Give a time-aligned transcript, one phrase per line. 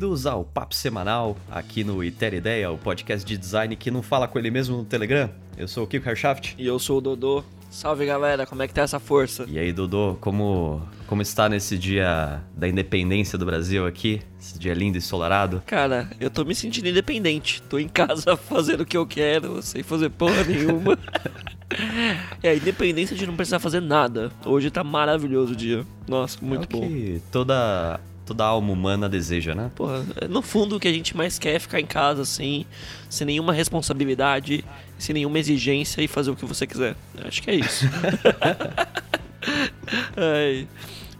[0.00, 4.26] Bem-vindos ao Papo Semanal, aqui no Iter Ideia, o podcast de design que não fala
[4.26, 5.28] com ele mesmo no Telegram.
[5.58, 6.54] Eu sou o Kiko Hershaft.
[6.56, 7.44] E eu sou o Dodô.
[7.70, 9.44] Salve galera, como é que tá essa força?
[9.46, 14.22] E aí, Dodô, como, como está nesse dia da independência do Brasil aqui?
[14.40, 15.62] Esse dia lindo e ensolarado?
[15.66, 17.60] Cara, eu tô me sentindo independente.
[17.64, 20.98] Tô em casa fazendo o que eu quero, sem fazer porra nenhuma.
[22.42, 24.32] é a independência de não precisar fazer nada.
[24.46, 25.84] Hoje tá maravilhoso o dia.
[26.08, 26.88] Nossa, muito é bom.
[26.88, 29.72] Que toda toda alma humana deseja, né?
[29.74, 32.64] Porra, no fundo o que a gente mais quer é ficar em casa assim,
[33.08, 34.64] sem nenhuma responsabilidade,
[34.96, 36.94] sem nenhuma exigência e fazer o que você quiser.
[37.24, 37.86] Acho que é isso.
[40.16, 40.68] Ai.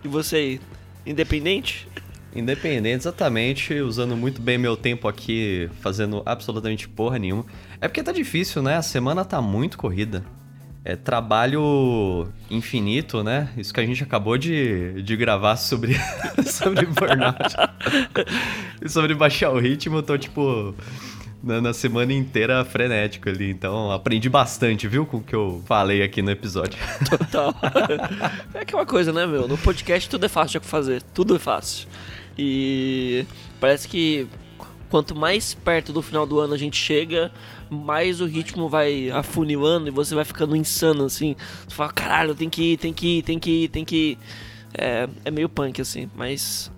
[0.04, 0.60] E você aí,
[1.04, 1.88] independente?
[2.34, 7.44] Independente, exatamente, usando muito bem meu tempo aqui, fazendo absolutamente porra nenhuma.
[7.80, 8.76] É porque tá difícil, né?
[8.76, 10.24] A semana tá muito corrida.
[10.82, 13.50] É trabalho infinito, né?
[13.56, 15.94] Isso que a gente acabou de, de gravar sobre,
[16.44, 17.54] sobre burnout.
[18.82, 20.74] e sobre baixar o ritmo, tô tipo
[21.42, 23.50] na, na, semana inteira frenético ali.
[23.50, 25.04] Então aprendi bastante, viu?
[25.04, 26.78] Com o que eu falei aqui no episódio.
[27.08, 27.54] Total.
[28.54, 29.46] é aquela coisa, né, meu?
[29.46, 31.02] No podcast tudo é fácil de fazer.
[31.14, 31.88] Tudo é fácil.
[32.38, 33.26] E
[33.60, 34.26] parece que
[34.88, 37.30] quanto mais perto do final do ano a gente chega,
[37.70, 41.36] mais o ritmo vai afunilando e você vai ficando insano, assim.
[41.66, 44.18] Você fala, caralho, tem que ir, tem que ir, tem que ir, tem que ir.
[44.74, 46.70] É, é meio punk, assim, mas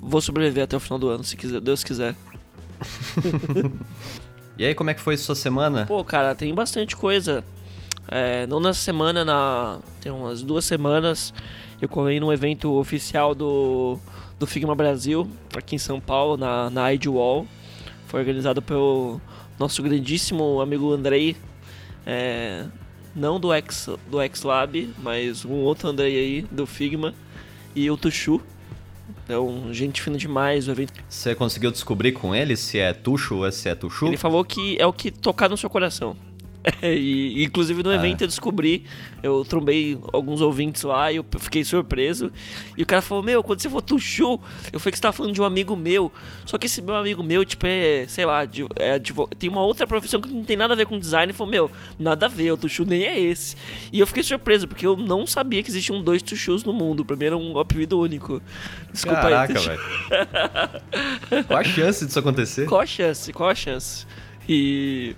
[0.00, 2.14] vou sobreviver até o final do ano, se quiser, Deus quiser.
[4.58, 5.86] e aí, como é que foi sua semana?
[5.86, 7.44] Pô, cara, tem bastante coisa.
[8.10, 11.34] É, não nessa semana, na tem umas duas semanas,
[11.80, 13.98] eu corri num evento oficial do,
[14.38, 17.46] do Figma Brasil, aqui em São Paulo, na, na ID Wall.
[18.06, 19.20] Foi organizado pelo
[19.58, 21.36] nosso grandíssimo amigo Andrei,
[22.06, 22.64] é,
[23.14, 27.14] não do X, do X Lab, mas um outro Andrei aí, do Figma,
[27.74, 28.40] e o Tuxu.
[29.28, 30.92] É um gente fina demais o evento.
[31.08, 34.06] Você conseguiu descobrir com ele se é Tuxu ou se é Tuxu?
[34.06, 36.16] Ele falou que é o que tocar no seu coração.
[36.82, 38.24] e, inclusive no evento ah.
[38.24, 38.84] eu descobri,
[39.22, 42.32] eu trombei alguns ouvintes lá e eu fiquei surpreso.
[42.76, 44.40] E o cara falou: Meu, quando você for tu show,
[44.72, 46.12] eu falei que você tava falando de um amigo meu.
[46.44, 48.42] Só que esse meu amigo meu, tipo, é, sei lá,
[48.76, 49.00] é,
[49.38, 51.30] tem uma outra profissão que não tem nada a ver com design.
[51.30, 53.56] E falou: Meu, nada a ver, o Tuxu nem é esse.
[53.92, 57.04] E eu fiquei surpreso, porque eu não sabia que existiam dois Tuxus no mundo.
[57.04, 58.42] Pra mim era um apelido único.
[58.92, 59.64] Desculpa Caraca, aí.
[59.64, 61.44] velho.
[61.46, 62.66] Qual a chance disso acontecer?
[62.66, 63.32] Qual a chance?
[63.32, 64.06] Qual a chance?
[64.48, 65.14] E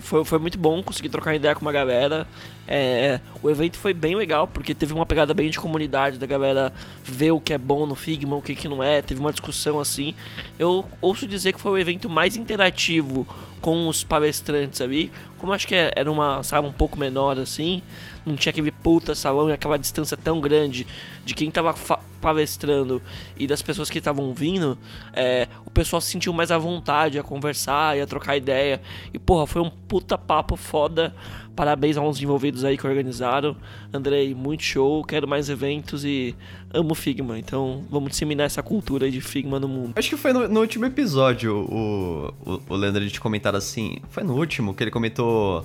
[0.00, 2.26] foi, foi muito bom conseguir trocar ideia com uma galera.
[2.66, 6.72] É, o evento foi bem legal, porque teve uma pegada bem de comunidade, da galera
[7.02, 9.80] ver o que é bom no Figma, o que, que não é, teve uma discussão
[9.80, 10.14] assim.
[10.58, 13.26] Eu ouço dizer que foi o evento mais interativo
[13.60, 15.10] com os palestrantes ali.
[15.38, 17.82] Como acho que era uma sala um pouco menor assim,
[18.24, 20.86] não tinha aquele puta salão e aquela distância tão grande
[21.24, 21.74] de quem tava
[22.20, 23.02] palestrando
[23.36, 24.78] e das pessoas que estavam vindo,
[25.12, 28.80] é, o pessoal se sentiu mais à vontade a conversar e a trocar ideia.
[29.12, 31.14] E porra, foi um puta papo foda.
[31.54, 33.54] Parabéns aos envolvidos aí que organizaram.
[33.92, 36.34] Andrei, muito show, quero mais eventos e
[36.72, 37.38] amo Figma.
[37.38, 39.92] Então vamos disseminar essa cultura de Figma no mundo.
[39.94, 43.98] Acho que foi no, no último episódio o, o, o Leandro de comentar assim.
[44.08, 45.64] Foi no último que ele comentou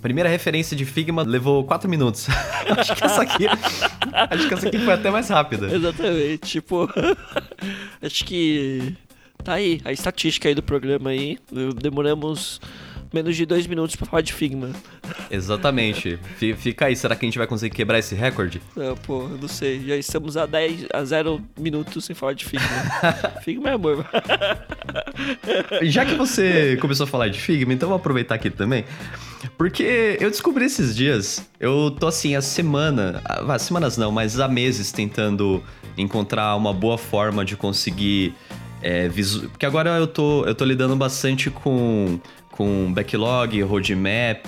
[0.00, 2.26] Primeira referência de Figma levou 4 minutos.
[2.78, 3.46] acho que essa aqui.
[3.46, 5.74] acho que essa aqui foi até mais rápida.
[5.74, 6.38] Exatamente.
[6.38, 6.88] Tipo.
[8.02, 8.94] acho que.
[9.44, 11.38] Tá aí, a estatística aí do programa aí.
[11.80, 12.60] Demoramos
[13.12, 14.70] menos de dois minutos pra falar de Figma.
[15.30, 16.18] Exatamente.
[16.56, 18.60] Fica aí, será que a gente vai conseguir quebrar esse recorde?
[18.76, 19.84] Não, pô, eu não sei.
[19.86, 22.68] Já estamos a 10, a 0 minutos sem falar de Figma.
[23.42, 24.06] Figma é amor.
[25.82, 28.84] Já que você começou a falar de Figma, então vou aproveitar aqui também.
[29.56, 34.48] Porque eu descobri esses dias, eu tô assim, a semana, ah, semanas não, mas há
[34.48, 35.62] meses tentando
[35.96, 38.34] encontrar uma boa forma de conseguir.
[38.82, 39.48] É, visu...
[39.50, 42.18] Porque agora eu tô, eu tô lidando bastante com
[42.50, 44.46] com backlog, roadmap,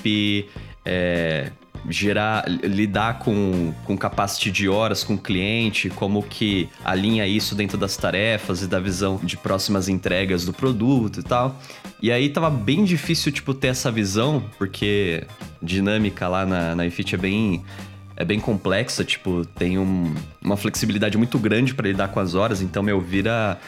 [0.85, 1.51] é,
[1.89, 7.77] gerar, lidar com, com capacity de horas com o cliente, como que alinha isso dentro
[7.77, 11.57] das tarefas e da visão de próximas entregas do produto e tal.
[12.01, 15.25] E aí tava bem difícil, tipo, ter essa visão, porque
[15.61, 17.63] dinâmica lá na, na iFit é bem
[18.15, 22.61] é bem complexa, tipo, tem um, uma flexibilidade muito grande para lidar com as horas,
[22.61, 23.59] então meu vira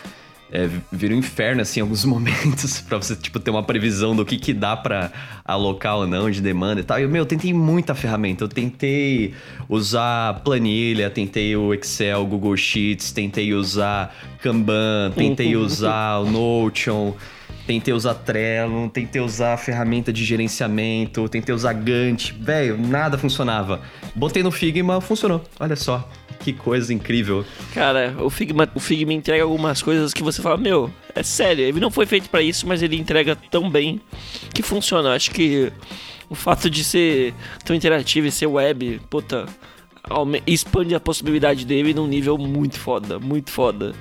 [0.54, 4.24] é, vira um inferno, assim, em alguns momentos, para você, tipo, ter uma previsão do
[4.24, 5.10] que que dá para
[5.44, 7.00] alocar ou não de demanda e tal.
[7.00, 8.44] E, meu, eu tentei muita ferramenta.
[8.44, 9.34] Eu tentei
[9.68, 17.14] usar planilha, tentei o Excel, Google Sheets, tentei usar Kanban, tentei usar o Notion,
[17.66, 22.32] tentei usar Trello, tentei usar ferramenta de gerenciamento, tentei usar Gantt.
[22.32, 23.80] Velho, nada funcionava.
[24.14, 25.42] Botei no Figma, funcionou.
[25.58, 26.08] Olha só.
[26.40, 27.44] que coisa incrível.
[27.72, 31.80] Cara, o Figma, o Figma entrega algumas coisas que você fala, meu, é sério, ele
[31.80, 34.00] não foi feito para isso, mas ele entrega tão bem
[34.52, 35.14] que funciona.
[35.14, 35.72] Acho que
[36.28, 37.32] o fato de ser
[37.64, 39.46] tão interativo e ser web, puta,
[40.46, 43.94] expande a possibilidade dele num nível muito foda, muito foda.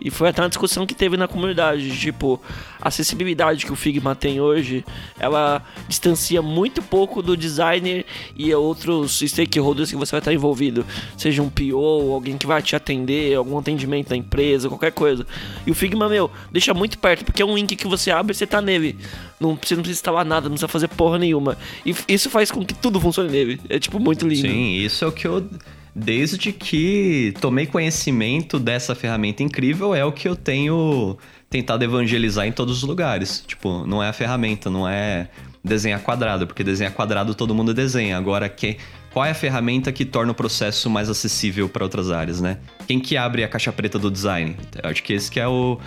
[0.00, 2.40] E foi até uma discussão que teve na comunidade, tipo,
[2.80, 4.84] a acessibilidade que o Figma tem hoje,
[5.18, 8.04] ela distancia muito pouco do designer
[8.36, 10.84] e outros stakeholders que você vai estar envolvido,
[11.16, 15.26] seja um PO, alguém que vai te atender, algum atendimento da empresa, qualquer coisa.
[15.66, 18.34] E o Figma, meu, deixa muito perto, porque é um link que você abre e
[18.34, 18.98] você tá nele.
[19.38, 21.56] Não, você não precisa instalar nada, não precisa fazer porra nenhuma.
[21.86, 23.60] E isso faz com que tudo funcione nele.
[23.68, 24.48] É tipo muito lindo.
[24.48, 25.46] Sim, isso é o que eu
[25.94, 31.16] desde que tomei conhecimento dessa ferramenta incrível, é o que eu tenho
[31.48, 33.44] tentado evangelizar em todos os lugares.
[33.46, 35.28] Tipo, não é a ferramenta, não é
[35.62, 38.18] desenhar quadrado, porque desenhar quadrado todo mundo desenha.
[38.18, 38.76] Agora, que,
[39.12, 42.58] qual é a ferramenta que torna o processo mais acessível para outras áreas, né?
[42.86, 44.56] Quem que abre a caixa preta do design?
[44.82, 45.78] Eu acho que esse que é o,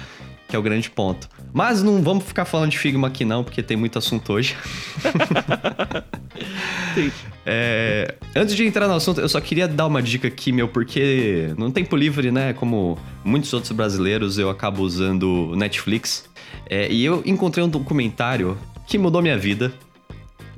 [0.47, 1.27] que é o grande ponto.
[1.53, 4.55] Mas não vamos ficar falando de Figma aqui não, porque tem muito assunto hoje.
[7.45, 11.53] é, antes de entrar no assunto, eu só queria dar uma dica aqui, meu, porque
[11.57, 16.29] no tempo livre, né, como muitos outros brasileiros, eu acabo usando Netflix.
[16.69, 19.73] É, e eu encontrei um documentário que mudou minha vida.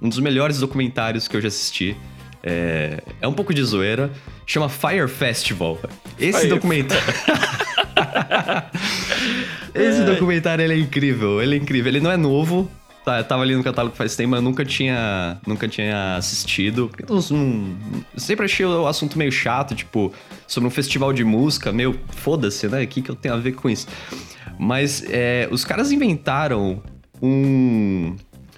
[0.01, 1.95] Um dos melhores documentários que eu já assisti.
[2.41, 4.09] É, é um pouco de zoeira.
[4.45, 5.77] Chama Fire Festival.
[6.17, 6.49] Esse Fire.
[6.49, 7.03] documentário.
[9.73, 10.05] Esse é.
[10.05, 11.91] documentário ele é incrível, ele é incrível.
[11.91, 12.69] Ele não é novo,
[13.03, 16.89] tá, tava ali no catálogo faz tempo, mas eu nunca tinha, nunca tinha assistido.
[17.07, 17.77] Eu, não,
[18.17, 20.13] sempre achei o assunto meio chato, tipo,
[20.47, 22.83] sobre um festival de música, meio foda-se, né?
[22.83, 23.87] O que, que eu tenho a ver com isso?
[24.57, 26.81] Mas é, os caras inventaram
[27.21, 28.15] um,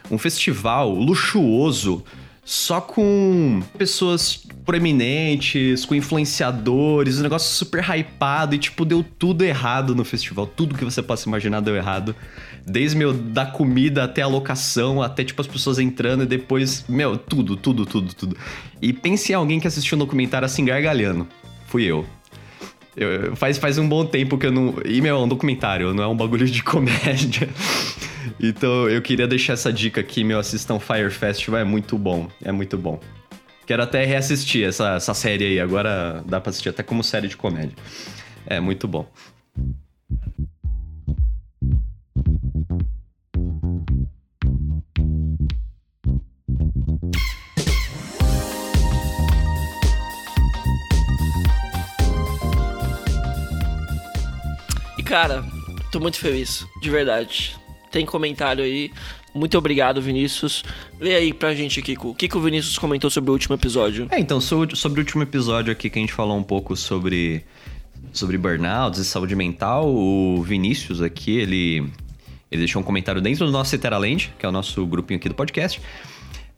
[0.10, 2.04] um festival luxuoso
[2.44, 9.94] só com pessoas proeminentes, com influenciadores, um negócio super hypado e, tipo, deu tudo errado
[9.94, 10.48] no festival.
[10.48, 12.16] Tudo que você possa imaginar deu errado.
[12.66, 17.18] Desde, meu, da comida até a locação, até, tipo, as pessoas entrando e depois, meu,
[17.18, 18.38] tudo, tudo, tudo, tudo.
[18.82, 21.28] E pense em alguém que assistiu um documentário assim, gargalhando.
[21.68, 22.06] Fui eu.
[22.96, 23.36] eu.
[23.36, 24.76] faz, faz um bom tempo que eu não.
[24.86, 27.50] E, meu, é um documentário, não é um bagulho de comédia.
[28.40, 32.30] então, eu queria deixar essa dica aqui, meu, assistam Fire Festival, é muito bom.
[32.42, 33.02] É muito bom.
[33.72, 35.58] Quero até reassistir essa, essa série aí.
[35.58, 37.74] Agora dá pra assistir até como série de comédia.
[38.46, 39.10] É muito bom.
[54.98, 55.46] E cara,
[55.94, 57.56] tô muito feliz, de verdade.
[57.90, 58.92] Tem comentário aí.
[59.34, 60.64] Muito obrigado, Vinícius.
[61.00, 62.10] Lê aí pra gente, Kiko.
[62.10, 64.08] O que, que o Vinícius comentou sobre o último episódio?
[64.12, 67.44] É, então, sobre, o último episódio aqui que a gente falou um pouco sobre,
[68.12, 71.90] sobre burnouts e saúde mental, o Vinícius aqui, ele,
[72.52, 75.36] ele deixou um comentário dentro do nosso Land, que é o nosso grupinho aqui do
[75.36, 75.82] podcast.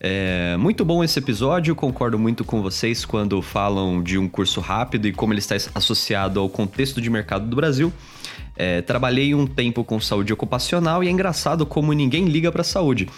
[0.05, 5.07] É, muito bom esse episódio, concordo muito com vocês quando falam de um curso rápido
[5.07, 7.93] e como ele está associado ao contexto de mercado do Brasil.
[8.55, 13.09] É, trabalhei um tempo com saúde ocupacional e é engraçado como ninguém liga para saúde.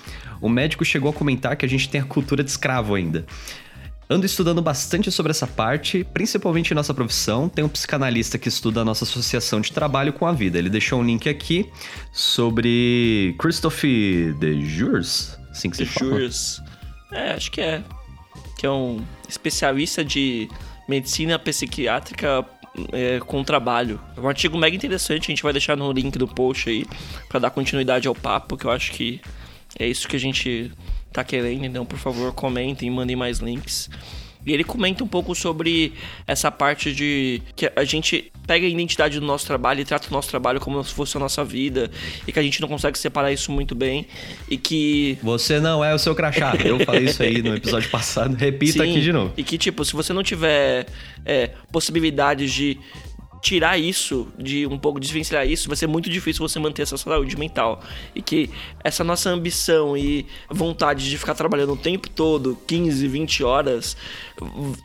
[0.41, 3.25] O médico chegou a comentar que a gente tem a cultura de escravo ainda.
[4.07, 7.49] Ando estudando bastante sobre essa parte, principalmente em nossa profissão.
[7.49, 10.59] Tem um psicanalista que estuda a nossa associação de trabalho com a vida.
[10.59, 11.71] Ele deixou um link aqui
[12.13, 16.11] sobre Christophe de Jures, assim que se fala.
[16.11, 16.61] Jures.
[17.11, 17.83] É, acho que é.
[18.59, 20.47] Que é um especialista de
[20.87, 22.45] medicina psiquiátrica
[22.91, 23.99] é, com o trabalho.
[24.15, 26.85] É um artigo mega interessante, a gente vai deixar no link do post aí
[27.29, 29.21] para dar continuidade ao papo, que eu acho que
[29.77, 30.71] é isso que a gente
[31.11, 31.65] tá querendo.
[31.65, 33.89] Então, por favor, comentem, mandem mais links.
[34.45, 35.93] E ele comenta um pouco sobre
[36.27, 40.11] essa parte de que a gente pega a identidade do nosso trabalho e trata o
[40.11, 41.89] nosso trabalho como se fosse a nossa vida
[42.27, 44.07] e que a gente não consegue separar isso muito bem
[44.49, 46.53] e que você não é o seu crachá.
[46.63, 49.33] Eu falei isso aí no episódio passado, repita Sim, aqui de novo.
[49.35, 50.85] E que tipo, se você não tiver
[51.25, 52.77] é, possibilidades de
[53.45, 57.37] tirar isso, de um pouco desvencilhar isso, vai ser muito difícil você manter essa saúde
[57.37, 57.79] mental.
[58.15, 58.49] E que
[58.83, 63.95] essa nossa ambição e vontade de ficar trabalhando o tempo todo, 15, 20 horas,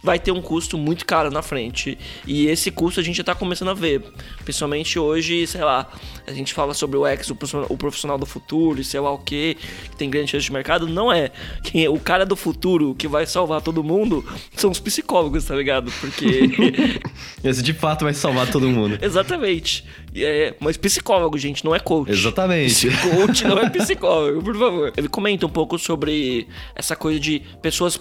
[0.05, 1.97] vai ter um custo muito caro na frente.
[2.26, 4.05] E esse custo a gente já tá começando a ver.
[4.45, 5.90] Principalmente hoje, sei lá,
[6.26, 9.57] a gente fala sobre o ex, o profissional do futuro, e sei lá o que,
[9.90, 10.87] que tem grande chance de mercado.
[10.87, 11.31] Não é.
[11.64, 14.23] Quem é o cara do futuro que vai salvar todo mundo
[14.55, 15.90] são os psicólogos, tá ligado?
[15.99, 17.00] Porque.
[17.43, 18.99] Esse de fato vai salvar todo mundo.
[19.02, 19.85] Exatamente.
[20.14, 22.11] É, mas psicólogo, gente, não é coach.
[22.11, 22.88] Exatamente.
[22.90, 24.92] Coach não é psicólogo, por favor.
[24.97, 28.00] Ele comenta um pouco sobre essa coisa de pessoas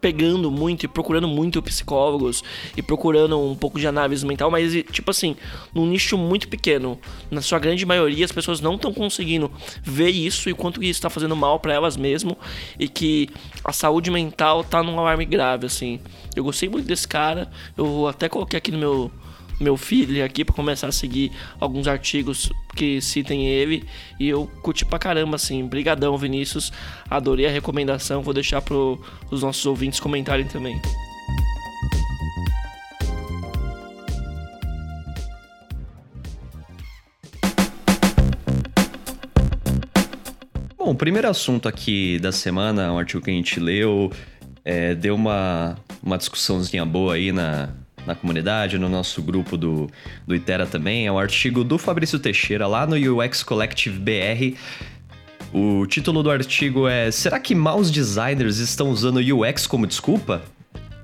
[0.00, 2.42] pegando muito e procurando muito psicólogos
[2.76, 5.36] e procurando um pouco de análise mental, mas tipo assim,
[5.74, 6.98] num nicho muito pequeno.
[7.30, 9.50] Na sua grande maioria, as pessoas não estão conseguindo
[9.82, 12.36] ver isso e quanto isso está fazendo mal para elas mesmo
[12.78, 13.28] e que
[13.64, 16.00] a saúde mental tá num alarme grave, assim.
[16.34, 19.10] Eu gostei muito desse cara, eu até coloquei aqui no meu
[19.60, 23.84] meu filho aqui para começar a seguir alguns artigos que citem ele
[24.18, 25.66] e eu curti pra caramba assim.
[25.66, 26.72] Brigadão, Vinícius.
[27.08, 28.22] Adorei a recomendação.
[28.22, 30.80] Vou deixar para os nossos ouvintes comentarem também.
[40.78, 44.10] Bom, o primeiro assunto aqui da semana, um artigo que a gente leu,
[44.64, 47.68] é, deu uma, uma discussãozinha boa aí na,
[48.10, 49.88] na comunidade, no nosso grupo do,
[50.26, 51.06] do Itera também.
[51.06, 54.56] É um artigo do Fabrício Teixeira lá no UX Collective BR.
[55.52, 60.42] O título do artigo é Será que maus designers estão usando UX como desculpa?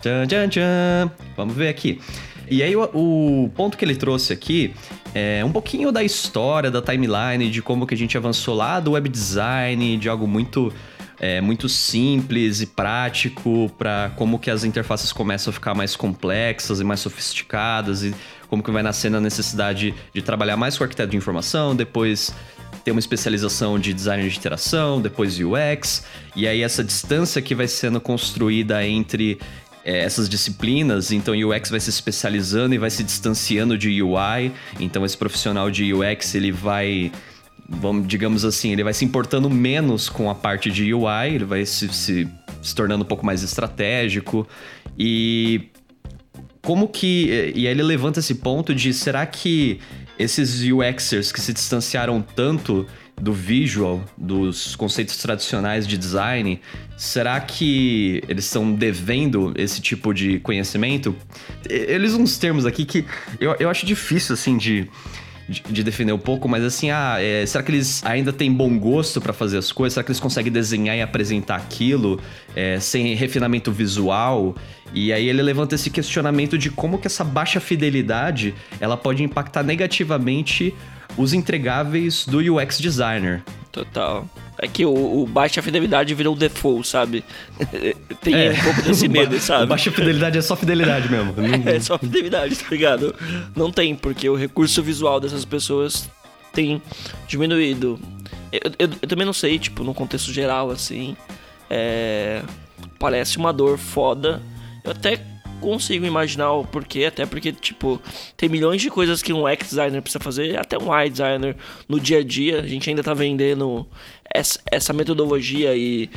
[0.01, 1.11] Tchan, tchan, tchan.
[1.37, 2.01] Vamos ver aqui.
[2.49, 4.73] E aí, o, o, ponto que ele trouxe aqui
[5.13, 8.93] é um pouquinho da história, da timeline, de como que a gente avançou lá do
[8.93, 10.73] web design, de algo muito
[11.19, 16.81] é, muito simples e prático para como que as interfaces começam a ficar mais complexas
[16.81, 18.15] e mais sofisticadas e
[18.49, 22.35] como que vai nascendo a necessidade de trabalhar mais com arquiteto de informação, depois
[22.85, 26.05] ter uma especialização de design de interação, depois UX,
[26.37, 29.41] e aí essa distância que vai sendo construída entre
[29.85, 35.05] é, essas disciplinas, então UX vai se especializando e vai se distanciando de UI, então
[35.05, 37.11] esse profissional de UX ele vai
[37.69, 41.67] vamos, digamos assim, ele vai se importando menos com a parte de UI, ele vai
[41.67, 42.29] se, se,
[42.63, 44.47] se tornando um pouco mais estratégico
[44.99, 45.69] e
[46.63, 47.53] como que.
[47.55, 49.81] E aí ele levanta esse ponto de será que
[50.19, 52.87] esses UXers que se distanciaram tanto
[53.21, 56.61] do visual, dos conceitos tradicionais de design,
[56.97, 61.15] será que eles estão devendo esse tipo de conhecimento?
[61.69, 63.05] Eles uns termos aqui que
[63.41, 64.89] eu, eu acho difícil, assim, de
[65.49, 68.79] de, de defender um pouco, mas assim, ah, é, será que eles ainda têm bom
[68.79, 69.95] gosto para fazer as coisas?
[69.95, 72.21] Será que eles conseguem desenhar e apresentar aquilo
[72.55, 74.57] é, sem refinamento visual?
[74.93, 79.63] E aí ele levanta esse questionamento de como que essa baixa fidelidade ela pode impactar
[79.63, 80.75] negativamente
[81.17, 83.43] os entregáveis do UX designer.
[83.73, 84.29] Total.
[84.59, 87.23] É que o, o baixa fidelidade virou o default, sabe?
[88.23, 88.53] Tem é.
[88.53, 89.67] um pouco desse medo, sabe?
[89.67, 91.35] baixa fidelidade é só fidelidade mesmo.
[91.69, 93.15] é só fidelidade, tá ligado?
[93.55, 96.09] Não tem, porque o recurso visual dessas pessoas
[96.55, 96.81] tem
[97.29, 98.01] diminuído.
[98.51, 101.15] Eu, eu, eu também não sei, tipo, no contexto geral, assim.
[101.69, 102.43] É,
[102.99, 104.41] parece uma dor foda.
[104.83, 105.21] Eu até
[105.61, 108.01] consigo imaginar o porquê, até porque, tipo,
[108.37, 111.57] tem milhões de coisas que um X-designer precisa fazer, até um Y-designer
[111.89, 112.61] no dia a dia.
[112.61, 113.87] A gente ainda tá vendendo
[114.71, 116.11] essa metodologia e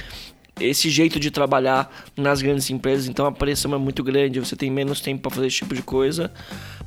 [0.59, 4.69] esse jeito de trabalhar nas grandes empresas, então a pressão é muito grande, você tem
[4.69, 6.31] menos tempo para fazer esse tipo de coisa.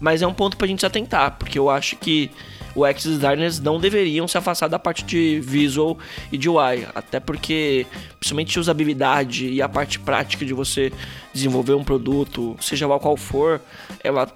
[0.00, 2.31] Mas é um ponto pra gente se atentar, porque eu acho que
[2.75, 5.99] o X-Designers não deveriam se afastar da parte de visual
[6.31, 7.87] e de UI, até porque,
[8.19, 10.93] principalmente usabilidade e a parte prática de você
[11.33, 13.61] desenvolver um produto, seja lá qual for,
[14.02, 14.26] ela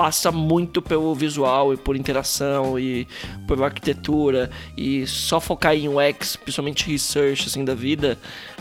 [0.00, 3.06] passa muito pelo visual e por interação e
[3.46, 8.16] por arquitetura e só focar em UX, principalmente research assim da vida,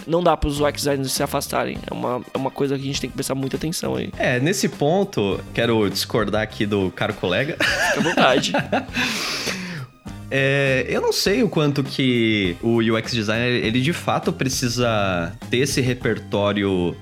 [0.06, 1.78] não dá para os UX designers se afastarem.
[1.90, 4.12] É uma, é uma coisa que a gente tem que prestar muita atenção aí.
[4.18, 7.56] É, nesse ponto, quero discordar aqui do caro colega.
[7.62, 8.52] Fique à vontade.
[10.32, 15.58] É, eu não sei o quanto que o UX designer, ele de fato precisa ter
[15.58, 16.96] esse repertório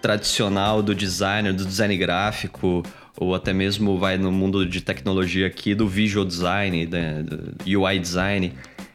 [0.00, 2.82] tradicional do designer, do design gráfico,
[3.18, 8.52] ou até mesmo vai no mundo de tecnologia aqui do visual design, do UI design.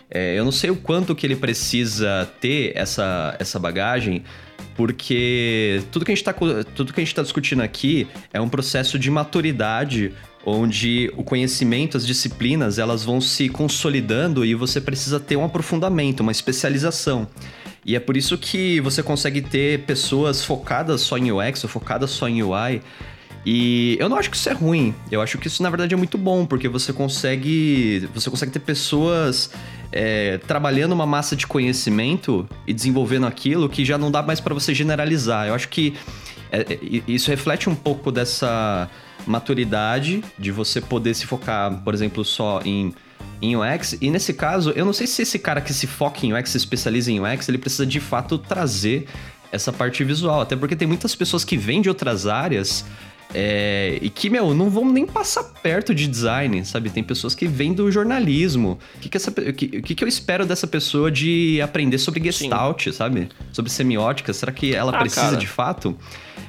[0.09, 4.23] É, eu não sei o quanto que ele precisa ter essa, essa bagagem,
[4.75, 10.13] porque tudo que a gente está tá discutindo aqui é um processo de maturidade
[10.45, 16.21] onde o conhecimento, as disciplinas, elas vão se consolidando e você precisa ter um aprofundamento,
[16.21, 17.27] uma especialização.
[17.85, 22.11] E é por isso que você consegue ter pessoas focadas só em UX ou focadas
[22.11, 22.81] só em UI
[23.45, 24.93] e eu não acho que isso é ruim.
[25.11, 28.59] Eu acho que isso na verdade é muito bom, porque você consegue, você consegue ter
[28.59, 29.51] pessoas
[29.91, 34.53] é, trabalhando uma massa de conhecimento e desenvolvendo aquilo que já não dá mais para
[34.53, 35.47] você generalizar.
[35.47, 35.95] Eu acho que
[36.51, 38.89] é, é isso reflete um pouco dessa
[39.25, 42.93] maturidade de você poder se focar, por exemplo, só em
[43.41, 43.97] em UX.
[43.99, 46.57] E nesse caso, eu não sei se esse cara que se foca em UX, se
[46.57, 49.07] especializa em UX, ele precisa de fato trazer
[49.51, 50.41] essa parte visual.
[50.41, 52.85] Até porque tem muitas pessoas que vêm de outras áreas
[53.33, 56.89] É, e que, meu, não vão nem passar perto de design, sabe?
[56.89, 58.77] Tem pessoas que vêm do jornalismo.
[58.95, 62.83] O que, que, essa, que, o que eu espero dessa pessoa de aprender sobre gestalt,
[62.83, 62.91] Sim.
[62.91, 63.29] sabe?
[63.53, 64.33] Sobre semiótica?
[64.33, 65.37] Será que ela ah, precisa cara.
[65.37, 65.97] de fato?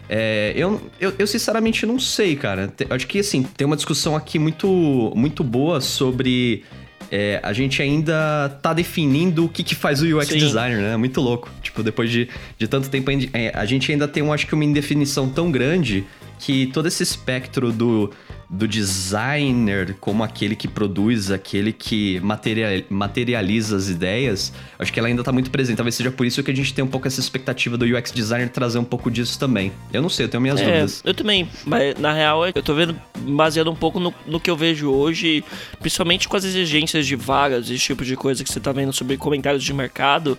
[0.08, 2.72] É, eu, eu, eu, sinceramente não sei, cara.
[2.90, 6.64] Acho que, assim, tem uma discussão aqui muito, muito boa sobre
[7.10, 10.38] é, a gente ainda tá definindo o que, que faz o UX Sim.
[10.38, 10.96] designer, né?
[10.96, 11.50] Muito louco.
[11.62, 15.28] Tipo, depois de, de tanto tempo, é, a gente ainda tem, acho que, uma indefinição
[15.28, 16.04] tão grande
[16.42, 18.10] que todo esse espectro do
[18.52, 25.08] do designer como aquele que produz, aquele que material, materializa as ideias, acho que ela
[25.08, 25.78] ainda tá muito presente.
[25.78, 28.50] Talvez seja por isso que a gente tem um pouco essa expectativa do UX designer
[28.50, 29.72] trazer um pouco disso também.
[29.90, 31.02] Eu não sei, eu tenho minhas é, dúvidas.
[31.02, 34.56] Eu também, mas na real eu tô vendo baseado um pouco no, no que eu
[34.56, 35.42] vejo hoje,
[35.80, 39.16] principalmente com as exigências de vagas, esse tipo de coisa que você tá vendo sobre
[39.16, 40.36] comentários de mercado,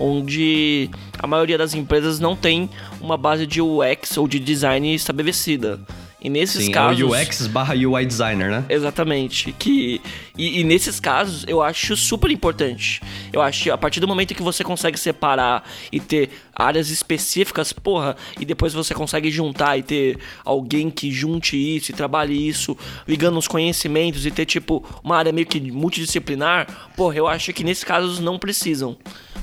[0.00, 2.68] onde a maioria das empresas não tem
[3.00, 5.78] uma base de UX ou de design estabelecida.
[6.22, 7.00] E nesses Sim, casos.
[7.00, 8.64] É o UX barra UI designer, né?
[8.68, 9.52] Exatamente.
[9.52, 10.00] Que,
[10.36, 13.00] e, e, nesses casos eu acho super importante.
[13.32, 16.30] Eu acho que a partir do momento que você consegue separar e ter
[16.60, 21.94] áreas específicas, porra, e depois você consegue juntar e ter alguém que junte isso e
[21.94, 22.76] trabalhe isso,
[23.06, 27.64] ligando os conhecimentos e ter, tipo, uma área meio que multidisciplinar, porra, eu acho que
[27.64, 28.96] nesses casos não precisam.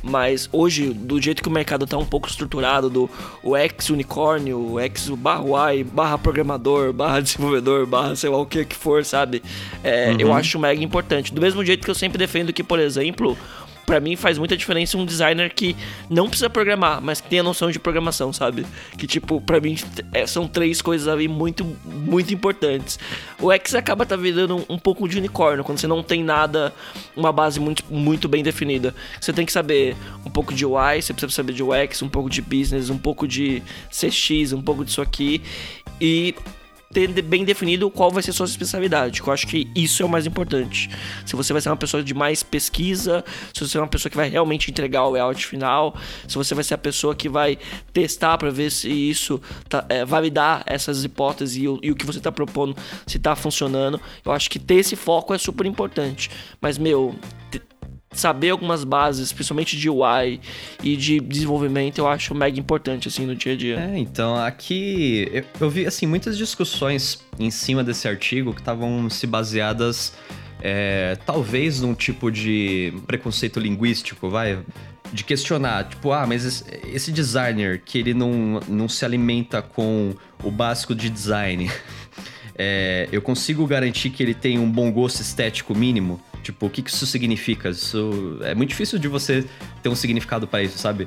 [0.04, 3.10] Mas hoje, do jeito que o mercado está um pouco estruturado, do
[3.44, 8.64] o ex-unicórnio, o ex barra Y, barra programador, barra desenvolvedor, barra sei lá o que
[8.64, 9.42] que for, sabe?
[9.84, 10.20] É, uhum.
[10.20, 11.34] Eu acho mega importante.
[11.34, 13.38] Do mesmo jeito que eu sempre defendo que, por exemplo,
[13.88, 15.74] para mim faz muita diferença um designer que
[16.10, 18.66] não precisa programar, mas que tem a noção de programação, sabe?
[18.98, 19.78] Que tipo, para mim
[20.12, 23.00] é, são três coisas ali muito muito importantes.
[23.40, 26.74] O X acaba tá virando um, um pouco de unicórnio quando você não tem nada,
[27.16, 28.94] uma base muito muito bem definida.
[29.22, 29.96] Você tem que saber
[30.26, 33.26] um pouco de UI, você precisa saber de UX, um pouco de business, um pouco
[33.26, 35.42] de CX, um pouco disso aqui
[36.02, 36.36] e
[36.98, 39.22] ter bem definido qual vai ser sua especialidade.
[39.22, 40.90] Eu acho que isso é o mais importante.
[41.28, 44.18] Se você vai ser uma pessoa de mais pesquisa, se você é uma pessoa que
[44.18, 45.96] vai realmente entregar o layout final,
[46.28, 47.60] se você vai ser a pessoa que vai
[47.94, 52.04] testar para ver se isso tá, é, validar essas hipóteses e o, e o que
[52.04, 54.02] você está propondo se está funcionando.
[54.26, 56.32] Eu acho que ter esse foco é super importante.
[56.60, 57.14] Mas, meu,
[58.20, 60.40] saber algumas bases, principalmente de UI
[60.84, 63.80] e de desenvolvimento, eu acho mega importante, assim, no dia a dia.
[63.80, 69.10] É, então, aqui eu, eu vi, assim, muitas discussões em cima desse artigo que estavam
[69.10, 70.14] se baseadas,
[70.62, 74.60] é, talvez num tipo de preconceito linguístico, vai?
[75.14, 80.52] De questionar, tipo, ah, mas esse designer que ele não, não se alimenta com o
[80.52, 81.72] básico de design,
[82.58, 86.20] é, eu consigo garantir que ele tem um bom gosto estético mínimo?
[86.48, 87.70] Tipo, o que, que isso significa?
[87.70, 89.44] Isso é muito difícil de você
[89.84, 91.06] ter um significado para isso, sabe?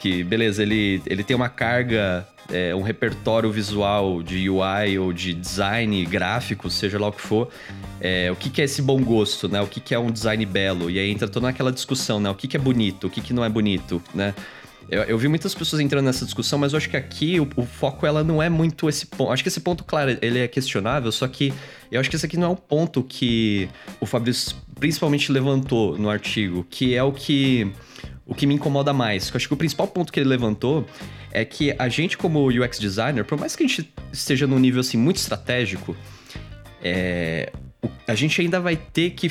[0.00, 5.32] Que, beleza, ele, ele tem uma carga, é, um repertório visual de UI ou de
[5.32, 7.48] design gráfico, seja lá o que for.
[8.00, 9.60] É, o que, que é esse bom gosto, né?
[9.60, 10.90] O que, que é um design belo?
[10.90, 12.28] E aí entra toda aquela discussão, né?
[12.28, 14.34] O que, que é bonito, o que, que não é bonito, né?
[14.90, 17.64] Eu, eu, vi muitas pessoas entrando nessa discussão, mas eu acho que aqui o, o,
[17.64, 19.30] foco ela não é muito esse ponto.
[19.30, 21.54] Acho que esse ponto, claro, ele é questionável, só que
[21.92, 23.68] eu acho que esse aqui não é um ponto que
[24.00, 27.72] o Fabrício principalmente levantou no artigo, que é o que
[28.26, 29.28] o que me incomoda mais.
[29.28, 30.84] Eu acho que o principal ponto que ele levantou
[31.32, 34.80] é que a gente como UX designer, por mais que a gente esteja num nível
[34.80, 35.96] assim muito estratégico,
[36.82, 37.52] é,
[38.06, 39.30] a gente ainda vai ter que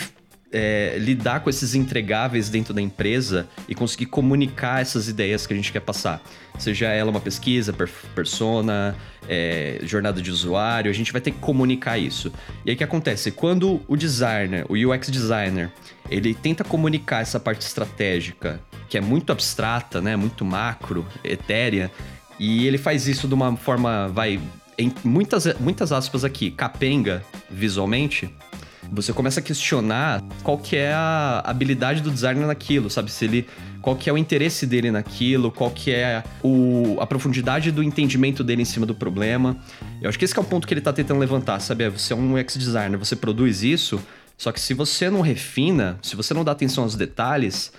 [0.52, 5.56] é, lidar com esses entregáveis dentro da empresa e conseguir comunicar essas ideias que a
[5.56, 6.22] gente quer passar.
[6.58, 8.96] Seja ela uma pesquisa, per persona,
[9.28, 12.32] é, jornada de usuário, a gente vai ter que comunicar isso.
[12.66, 13.32] E aí o que acontece?
[13.32, 15.72] Quando o designer, o UX designer,
[16.10, 18.60] ele tenta comunicar essa parte estratégica,
[18.90, 21.92] que é muito abstrata, né, muito macro, etérea,
[22.40, 24.40] e ele faz isso de uma forma, vai,
[24.78, 28.34] em muitas, muitas aspas aqui, capenga visualmente,
[28.92, 33.12] você começa a questionar qual que é a habilidade do designer naquilo, sabe?
[33.12, 33.48] Se ele
[33.82, 38.44] qual que é o interesse dele naquilo, qual que é o, a profundidade do entendimento
[38.44, 39.58] dele em cima do problema.
[40.02, 41.86] Eu acho que esse que é o ponto que ele está tentando levantar, sabe?
[41.86, 44.02] É, você é um UX designer, você produz isso,
[44.38, 47.72] só que se você não refina, se você não dá atenção aos detalhes,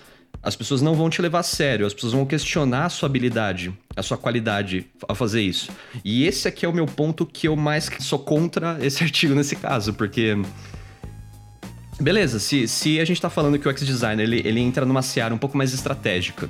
[0.43, 3.73] as pessoas não vão te levar a sério, as pessoas vão questionar a sua habilidade,
[3.95, 5.71] a sua qualidade a fazer isso.
[6.05, 9.57] E esse aqui é o meu ponto que eu mais sou contra esse artigo nesse
[9.57, 10.37] caso, porque
[12.01, 15.35] Beleza, se, se a gente tá falando que o X-Designer ele, ele entra numa seara
[15.35, 16.49] um pouco mais estratégica,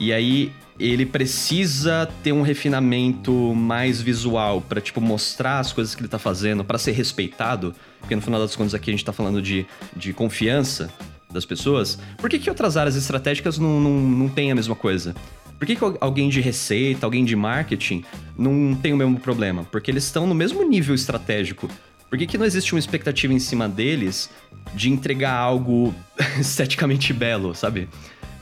[0.00, 6.00] e aí ele precisa ter um refinamento mais visual para tipo mostrar as coisas que
[6.00, 9.12] ele tá fazendo, para ser respeitado, porque no final das contas aqui a gente tá
[9.12, 10.92] falando de, de confiança
[11.30, 11.96] das pessoas.
[12.18, 15.14] Por que, que outras áreas estratégicas não, não, não tem a mesma coisa?
[15.56, 18.04] Por que, que alguém de receita, alguém de marketing
[18.36, 19.64] não tem o mesmo problema?
[19.64, 21.70] Porque eles estão no mesmo nível estratégico.
[22.14, 24.30] Por que, que não existe uma expectativa em cima deles
[24.72, 25.92] de entregar algo
[26.38, 27.88] esteticamente belo, sabe?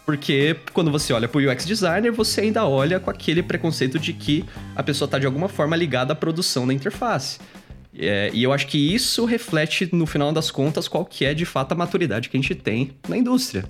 [0.05, 4.13] Porque quando você olha para o UX designer, você ainda olha com aquele preconceito de
[4.13, 4.45] que
[4.77, 7.39] a pessoa está de alguma forma ligada à produção da interface.
[7.99, 11.47] É, e eu acho que isso reflete, no final das contas, qual que é de
[11.47, 13.65] fato a maturidade que a gente tem na indústria.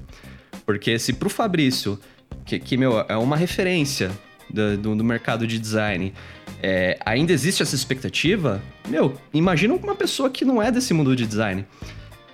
[0.66, 1.96] Porque se pro Fabrício,
[2.44, 4.10] que, que meu, é uma referência
[4.52, 6.12] do, do, do mercado de design,
[6.62, 11.26] é, ainda existe essa expectativa, meu, imagina uma pessoa que não é desse mundo de
[11.26, 11.64] design.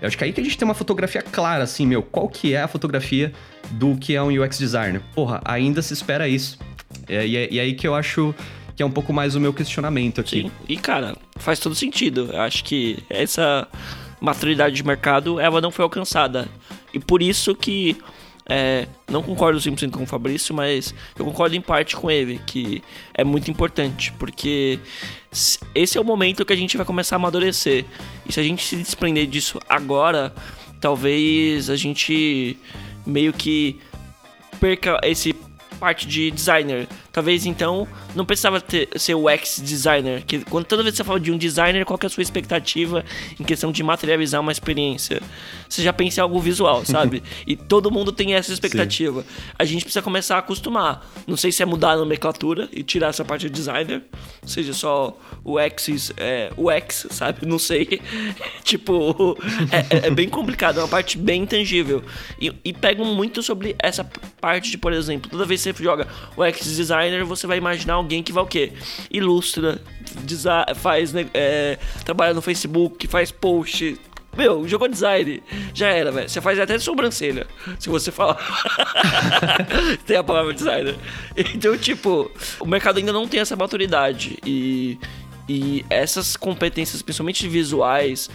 [0.00, 2.54] Eu acho que aí que a gente tem uma fotografia clara, assim, meu, qual que
[2.54, 3.32] é a fotografia
[3.72, 5.02] do que é um UX designer?
[5.14, 6.58] Porra, ainda se espera isso.
[7.08, 8.34] É, e, é, e aí que eu acho
[8.76, 10.42] que é um pouco mais o meu questionamento aqui.
[10.42, 12.30] Sim, e cara, faz todo sentido.
[12.32, 13.66] Eu acho que essa
[14.20, 16.48] maturidade de mercado, ela não foi alcançada.
[16.94, 17.96] E por isso que
[18.48, 22.82] é, não concordo 100% com o Fabrício, mas eu concordo em parte com ele, que
[23.12, 24.78] é muito importante, porque
[25.74, 27.84] esse é o momento que a gente vai começar a amadurecer.
[28.26, 30.34] E se a gente se desprender disso agora,
[30.80, 32.56] talvez a gente
[33.06, 33.78] meio que
[34.58, 35.34] perca esse
[35.78, 36.88] parte de designer.
[37.12, 40.24] Talvez então não precisava ter, ser o ex designer.
[40.24, 43.04] Que quando toda vez que você fala de um designer, qual é a sua expectativa
[43.38, 45.20] em questão de materializar uma experiência?
[45.68, 47.22] Você já pensa em algo visual, sabe?
[47.46, 49.22] e todo mundo tem essa expectativa.
[49.22, 49.28] Sim.
[49.58, 51.06] A gente precisa começar a acostumar.
[51.26, 54.02] Não sei se é mudar a nomenclatura e tirar essa parte de designer,
[54.44, 57.46] seja só o X, é, o X, sabe?
[57.46, 58.00] Não sei.
[58.62, 59.36] tipo,
[59.72, 62.02] é, é, é, bem complicado, é uma parte bem intangível.
[62.40, 64.04] E, e pegam muito sobre essa
[64.40, 66.66] parte de, por exemplo, toda vez que você joga o X
[66.98, 68.72] designer, você vai imaginar alguém que vai o quê?
[69.10, 69.80] Ilustra,
[70.76, 73.98] faz, é, trabalha no Facebook, faz post,
[74.36, 75.42] meu, jogou design.
[75.74, 76.28] Já era, velho.
[76.28, 77.44] Você faz até de sobrancelha.
[77.78, 78.38] Se você falar.
[80.06, 80.96] tem a palavra designer.
[81.36, 82.30] Então, tipo,
[82.60, 84.38] o mercado ainda não tem essa maturidade.
[84.46, 84.96] E,
[85.48, 88.30] e essas competências, principalmente visuais,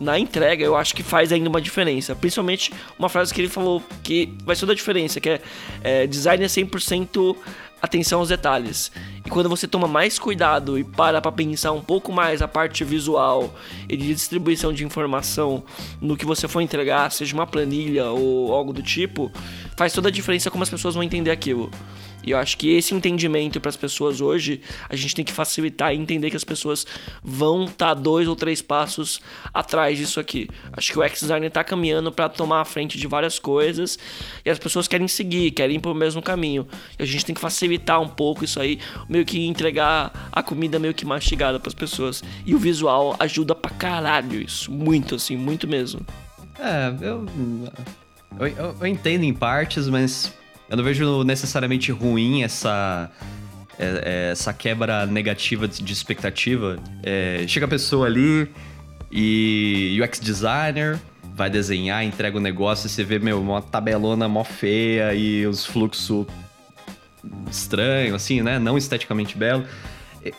[0.00, 2.16] na entrega, eu acho que faz ainda uma diferença.
[2.16, 5.40] Principalmente uma frase que ele falou que vai ser toda a diferença, que é,
[5.82, 7.36] é design é 100%
[7.84, 8.90] atenção aos detalhes.
[9.24, 12.84] E quando você toma mais cuidado e para para pensar um pouco mais a parte
[12.84, 13.54] visual
[13.88, 15.62] e de distribuição de informação
[16.00, 19.30] no que você for entregar, seja uma planilha ou algo do tipo,
[19.76, 21.70] faz toda a diferença como as pessoas vão entender aquilo.
[22.26, 25.92] E eu acho que esse entendimento para as pessoas hoje, a gente tem que facilitar
[25.94, 26.86] e entender que as pessoas
[27.22, 29.20] vão estar tá dois ou três passos
[29.52, 30.48] atrás disso aqui.
[30.72, 33.98] Acho que o X-Designer está caminhando para tomar a frente de várias coisas
[34.44, 36.66] e as pessoas querem seguir, querem ir para o mesmo caminho.
[36.98, 40.78] E a gente tem que facilitar um pouco isso aí, meio que entregar a comida
[40.78, 42.22] meio que mastigada para as pessoas.
[42.46, 46.00] E o visual ajuda pra caralho isso, muito assim, muito mesmo.
[46.58, 47.26] É, eu,
[48.38, 50.32] eu, eu entendo em partes, mas
[50.68, 53.10] eu não vejo necessariamente ruim essa,
[53.78, 56.78] é, é, essa quebra negativa de expectativa.
[57.02, 58.48] É, chega a pessoa ali
[59.10, 60.98] e UX designer
[61.34, 65.66] vai desenhar, entrega o negócio e você vê, meu, uma tabelona mó feia e os
[65.66, 66.26] fluxos
[67.50, 68.58] estranho, assim, né?
[68.58, 69.64] Não esteticamente belo.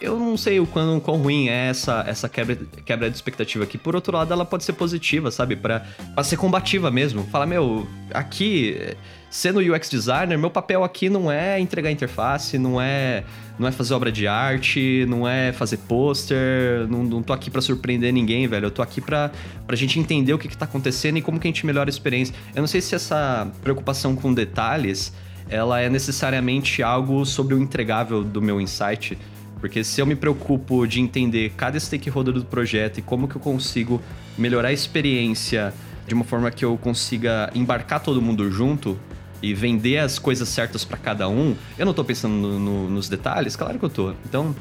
[0.01, 3.77] Eu não sei o quão, quão ruim é essa, essa quebra, quebra de expectativa aqui.
[3.77, 5.55] Por outro lado, ela pode ser positiva, sabe?
[5.55, 7.23] Pra, pra ser combativa mesmo.
[7.25, 8.95] Falar, meu, aqui
[9.29, 13.25] sendo UX designer, meu papel aqui não é entregar interface, não é
[13.59, 17.61] não é fazer obra de arte, não é fazer pôster, não, não tô aqui para
[17.61, 18.65] surpreender ninguém, velho.
[18.65, 19.31] Eu tô aqui pra,
[19.65, 21.91] pra gente entender o que, que tá acontecendo e como que a gente melhora a
[21.91, 22.35] experiência.
[22.53, 25.13] Eu não sei se essa preocupação com detalhes,
[25.49, 29.17] ela é necessariamente algo sobre o entregável do meu insight.
[29.65, 33.41] Porque se eu me preocupo de entender cada stakeholder do projeto e como que eu
[33.41, 33.99] consigo
[34.37, 35.73] melhorar a experiência
[36.05, 38.95] de uma forma que eu consiga embarcar todo mundo junto,
[39.41, 43.09] e vender as coisas certas para cada um, eu não tô pensando no, no, nos
[43.09, 43.55] detalhes?
[43.55, 44.13] Claro que eu tô.
[44.23, 44.55] Então,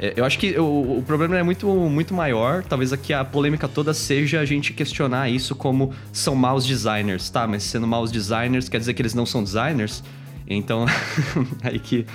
[0.00, 2.62] é, eu acho que o, o, problema é muito, muito maior.
[2.62, 7.46] Talvez aqui a polêmica toda seja a gente questionar isso como são maus designers, tá?
[7.46, 10.02] Mas sendo maus designers quer dizer que eles não são designers?
[10.48, 10.86] Então,
[11.62, 12.06] aí que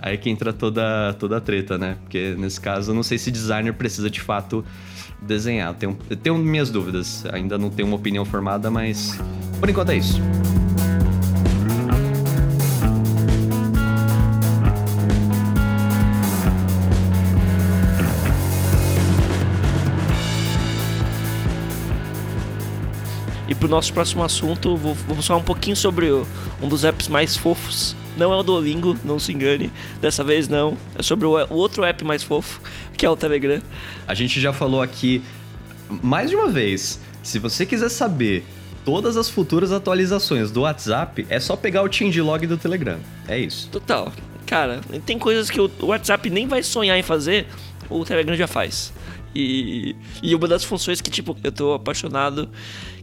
[0.00, 1.96] aí que entra toda, toda a treta, né?
[2.02, 4.64] Porque nesse caso, eu não sei se designer precisa de fato
[5.20, 5.74] desenhar.
[5.74, 7.24] Tenho, tenho minhas dúvidas.
[7.32, 9.18] Ainda não tenho uma opinião formada, mas
[9.58, 10.20] por enquanto é isso.
[23.60, 26.26] pro nosso próximo assunto, vou, vamos falar um pouquinho sobre o,
[26.62, 27.94] um dos apps mais fofos.
[28.16, 29.72] Não é o Duolingo, não se engane.
[30.00, 30.76] Dessa vez não.
[30.96, 32.60] É sobre o, outro app mais fofo,
[32.96, 33.60] que é o Telegram.
[34.06, 35.22] A gente já falou aqui
[36.02, 37.00] mais de uma vez.
[37.22, 38.44] Se você quiser saber
[38.84, 42.98] todas as futuras atualizações do WhatsApp é só pegar o changelog do Telegram.
[43.28, 43.68] É isso.
[43.68, 44.12] Total.
[44.46, 47.46] Cara, tem coisas que o WhatsApp nem vai sonhar em fazer,
[47.88, 48.92] o Telegram já faz.
[49.34, 52.48] E, e uma das funções que, tipo, eu tô apaixonado,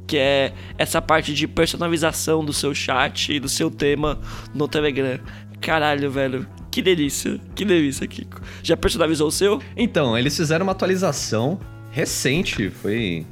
[0.07, 4.19] que é essa parte de personalização do seu chat e do seu tema
[4.55, 5.19] no Telegram.
[5.59, 6.47] Caralho, velho.
[6.71, 8.41] Que delícia, que delícia, Kiko.
[8.63, 9.61] Já personalizou o seu?
[9.75, 11.59] Então, eles fizeram uma atualização
[11.91, 13.25] recente, foi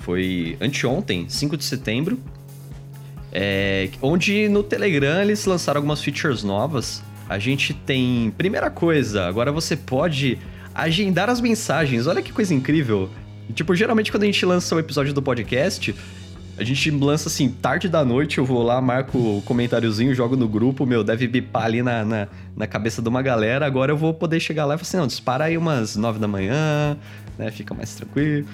[0.00, 2.18] foi anteontem, 5 de setembro,
[3.30, 7.02] é, onde no Telegram eles lançaram algumas features novas.
[7.28, 10.38] A gente tem, primeira coisa, agora você pode
[10.74, 12.06] agendar as mensagens.
[12.06, 13.10] Olha que coisa incrível.
[13.54, 15.94] Tipo, geralmente quando a gente lança um episódio do podcast,
[16.58, 20.48] a gente lança assim, tarde da noite, eu vou lá, marco o comentáriozinho, jogo no
[20.48, 23.64] grupo, meu, deve bipar ali na, na, na, cabeça de uma galera.
[23.64, 26.26] Agora eu vou poder chegar lá e falar assim, não, dispara aí umas nove da
[26.26, 26.96] manhã,
[27.38, 27.50] né?
[27.52, 28.48] Fica mais tranquilo.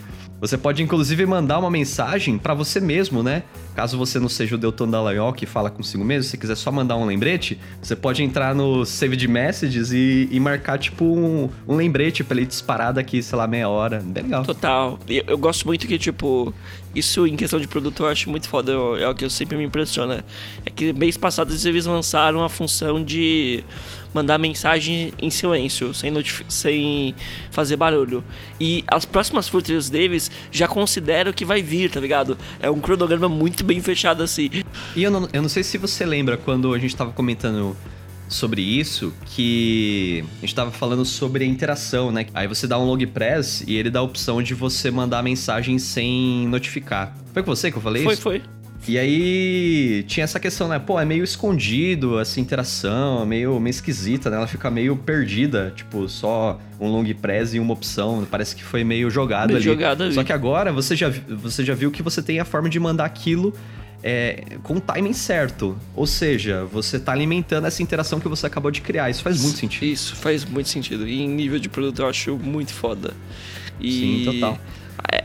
[0.44, 3.44] Você pode inclusive mandar uma mensagem para você mesmo, né?
[3.74, 6.98] Caso você não seja o Delton Dallagnol que fala consigo mesmo, se quiser só mandar
[6.98, 11.74] um lembrete, você pode entrar no Save de Messages e, e marcar, tipo, um, um
[11.74, 14.00] lembrete pra ele disparar daqui, sei lá, meia hora.
[14.04, 14.44] Bem legal.
[14.44, 14.98] Total.
[15.08, 16.52] Eu, eu gosto muito que, tipo,
[16.94, 18.72] isso em questão de produto eu acho muito foda.
[18.98, 20.24] É o que eu sempre me impressiona.
[20.64, 23.64] É que mês passado eles lançaram a função de
[24.12, 26.12] mandar mensagem em silêncio, sem,
[26.48, 27.14] sem
[27.50, 28.22] fazer barulho.
[28.60, 32.38] E as próximas features deles já considero que vai vir, tá ligado?
[32.60, 34.50] É um cronograma muito bem fechado assim.
[34.94, 37.76] E eu não, eu não sei se você lembra quando a gente tava comentando
[38.28, 42.26] sobre isso que a gente tava falando sobre a interação, né?
[42.34, 45.22] Aí você dá um log press e ele dá a opção de você mandar a
[45.22, 47.14] mensagem sem notificar.
[47.32, 48.22] Foi com você que eu falei foi, isso?
[48.22, 48.64] Foi, foi.
[48.86, 50.78] E aí tinha essa questão, né?
[50.78, 54.36] Pô, é meio escondido essa interação, é meio, meio esquisita, né?
[54.36, 58.26] Ela fica meio perdida, tipo, só um long press e uma opção.
[58.30, 59.64] Parece que foi meio jogado meio ali.
[59.64, 60.14] Jogado ali.
[60.14, 63.06] Só que agora você já, você já viu que você tem a forma de mandar
[63.06, 63.54] aquilo
[64.06, 65.74] é, com o timing certo.
[65.96, 69.08] Ou seja, você está alimentando essa interação que você acabou de criar.
[69.08, 69.82] Isso faz muito sentido.
[69.82, 71.08] Isso faz muito sentido.
[71.08, 73.14] E em nível de produto eu acho muito foda.
[73.80, 74.58] E Sim, total.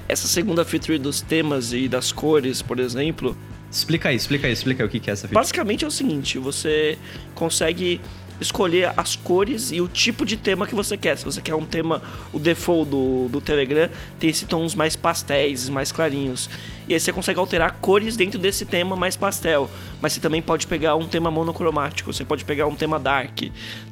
[0.07, 3.35] Essa segunda feature dos temas e das cores, por exemplo,
[3.71, 5.35] Explica aí, explica aí, explica aí o que é essa feature.
[5.35, 6.97] Basicamente é o seguinte, você
[7.35, 8.01] consegue
[8.39, 11.17] escolher as cores e o tipo de tema que você quer.
[11.17, 15.69] Se você quer um tema, o default do, do Telegram tem esses tons mais pastéis,
[15.69, 16.49] mais clarinhos.
[16.87, 19.69] E aí você consegue alterar cores dentro desse tema mais pastel.
[20.01, 23.43] Mas você também pode pegar um tema monocromático, você pode pegar um tema dark.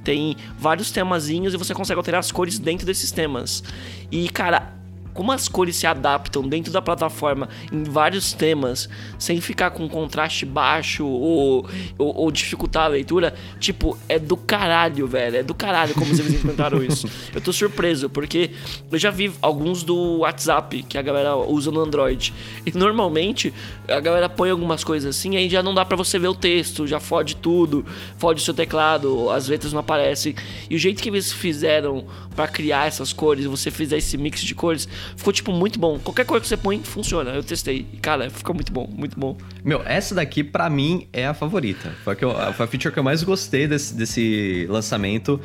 [0.04, 3.64] Tem vários temazinhos e você consegue alterar as cores dentro desses temas.
[4.12, 4.77] E, cara,
[5.18, 10.46] como as cores se adaptam dentro da plataforma em vários temas, sem ficar com contraste
[10.46, 15.38] baixo ou, ou, ou dificultar a leitura, tipo, é do caralho, velho.
[15.38, 17.10] É do caralho como eles implementaram isso.
[17.34, 18.52] Eu tô surpreso, porque
[18.92, 22.32] eu já vi alguns do WhatsApp que a galera usa no Android.
[22.64, 23.52] E normalmente
[23.88, 26.86] a galera põe algumas coisas assim, aí já não dá para você ver o texto,
[26.86, 27.84] já fode tudo,
[28.20, 30.36] fode o seu teclado, as letras não aparecem.
[30.70, 34.54] E o jeito que eles fizeram para criar essas cores, você fizer esse mix de
[34.54, 36.00] cores, ficou tipo muito bom.
[36.00, 37.32] Qualquer coisa que você põe funciona.
[37.32, 37.86] Eu testei.
[38.02, 39.38] Cara, fica muito bom, muito bom.
[39.64, 41.94] Meu, essa daqui para mim é a favorita.
[42.04, 45.40] Foi a, que eu, foi a feature que eu mais gostei desse, desse lançamento.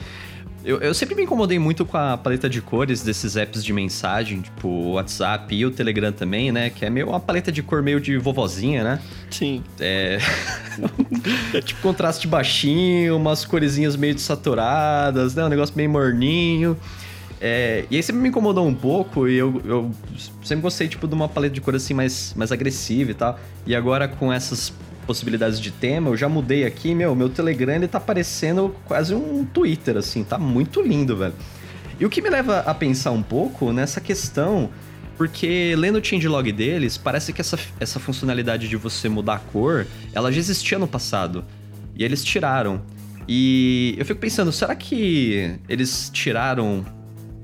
[0.64, 4.40] Eu, eu, sempre me incomodei muito com a paleta de cores desses apps de mensagem,
[4.40, 6.70] tipo o WhatsApp e o Telegram também, né?
[6.70, 9.00] Que é meio uma paleta de cor meio de vovozinha, né?
[9.28, 9.64] Sim.
[9.80, 10.18] É.
[11.52, 15.44] é tipo contraste baixinho, umas coresinhas meio desaturadas, né?
[15.44, 16.76] Um negócio meio morninho.
[17.44, 19.90] É, e aí sempre me incomodou um pouco e eu, eu
[20.44, 23.36] sempre gostei, tipo, de uma paleta de cor assim mais, mais agressiva e tal.
[23.66, 24.72] E agora com essas
[25.08, 29.44] possibilidades de tema, eu já mudei aqui, meu, meu Telegram ele tá parecendo quase um
[29.44, 31.34] Twitter, assim, tá muito lindo, velho.
[31.98, 34.70] E o que me leva a pensar um pouco nessa questão,
[35.16, 39.88] porque lendo o changelog deles, parece que essa, essa funcionalidade de você mudar a cor,
[40.12, 41.44] ela já existia no passado.
[41.96, 42.80] E eles tiraram.
[43.26, 46.84] E eu fico pensando, será que eles tiraram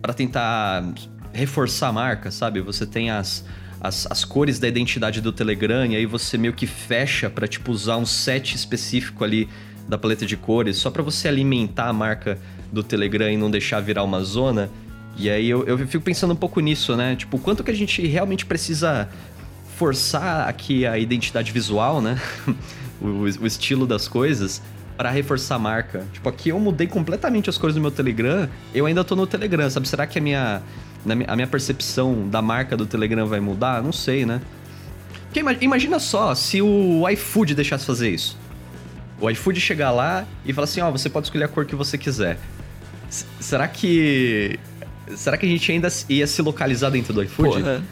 [0.00, 0.84] para tentar
[1.32, 2.60] reforçar a marca, sabe?
[2.60, 3.44] Você tem as,
[3.80, 7.70] as, as, cores da identidade do Telegram e aí você meio que fecha para tipo
[7.70, 9.48] usar um set específico ali
[9.88, 12.38] da paleta de cores só para você alimentar a marca
[12.72, 14.70] do Telegram e não deixar virar uma zona.
[15.16, 17.16] E aí eu, eu fico pensando um pouco nisso, né?
[17.16, 19.08] Tipo, quanto que a gente realmente precisa
[19.76, 22.20] forçar aqui a identidade visual, né?
[23.00, 24.62] o, o estilo das coisas
[24.98, 26.04] para reforçar a marca.
[26.12, 29.70] Tipo, aqui eu mudei completamente as cores do meu Telegram, eu ainda tô no Telegram,
[29.70, 29.88] sabe?
[29.88, 30.60] Será que a minha,
[31.28, 33.80] a minha percepção da marca do Telegram vai mudar?
[33.80, 34.40] Não sei, né?
[35.26, 38.36] Porque imagina só se o iFood deixasse fazer isso.
[39.20, 41.76] O iFood chegar lá e falar assim, ó, oh, você pode escolher a cor que
[41.76, 42.36] você quiser.
[43.08, 44.58] S será que...
[45.14, 47.60] Será que a gente ainda ia se localizar dentro do iFood?
[47.62, 47.82] Porra.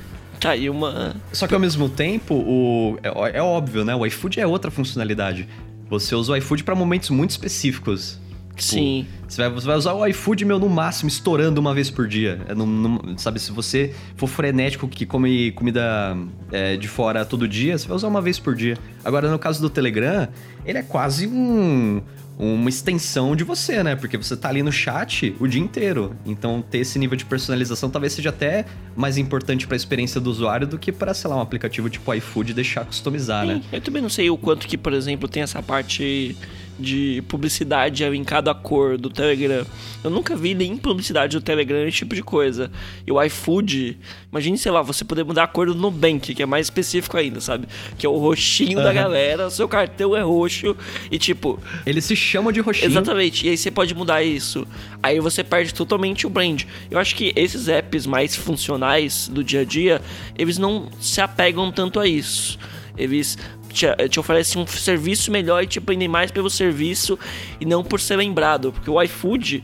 [0.40, 1.16] Tá aí uma.
[1.32, 3.94] Só que ao mesmo tempo, o, é, é óbvio, né?
[3.94, 5.48] O iFood é outra funcionalidade.
[5.88, 8.18] Você usa o iFood para momentos muito específicos.
[8.50, 9.06] Tipo, Sim.
[9.28, 12.40] Você vai, você vai usar o iFood, meu, no máximo, estourando uma vez por dia.
[12.48, 16.16] É, não- não- sabe, se você for frenético que come comida
[16.50, 18.78] é, de fora todo dia, você vai usar uma vez por dia.
[19.04, 20.26] Agora, no caso do Telegram,
[20.64, 22.00] ele é quase um,
[22.38, 23.96] uma extensão de você, né?
[23.96, 26.14] Porque você tá ali no chat o dia inteiro.
[26.24, 30.30] Então, ter esse nível de personalização talvez seja até mais importante para a experiência do
[30.30, 33.54] usuário do que para, sei lá, um aplicativo tipo iFood deixar customizar, né?
[33.54, 36.36] Sim, eu também não sei o quanto que, por exemplo, tem essa parte
[36.78, 39.64] de publicidade em cada cor do Telegram.
[40.04, 42.70] Eu nunca vi nem publicidade do Telegram, esse tipo de coisa.
[43.06, 43.98] E o iFood,
[44.30, 47.40] imagine, sei lá, você poder mudar a cor do Nubank, que é mais específico ainda,
[47.40, 47.66] sabe?
[47.96, 48.94] Que é o roxinho da Aham.
[48.94, 50.76] galera, seu cartão é roxo
[51.10, 52.90] e tipo, Ele se chama de roxinho.
[52.90, 54.66] Exatamente, e aí você pode mudar isso.
[55.02, 56.64] Aí você perde totalmente o brand.
[56.90, 60.00] Eu acho que esses apps mais funcionais do dia a dia,
[60.36, 62.58] eles não se apegam tanto a isso.
[62.98, 63.36] Eles
[63.76, 67.18] te, te oferecem um serviço melhor e te prendem mais pelo serviço
[67.60, 68.72] e não por ser lembrado.
[68.72, 69.62] Porque o iFood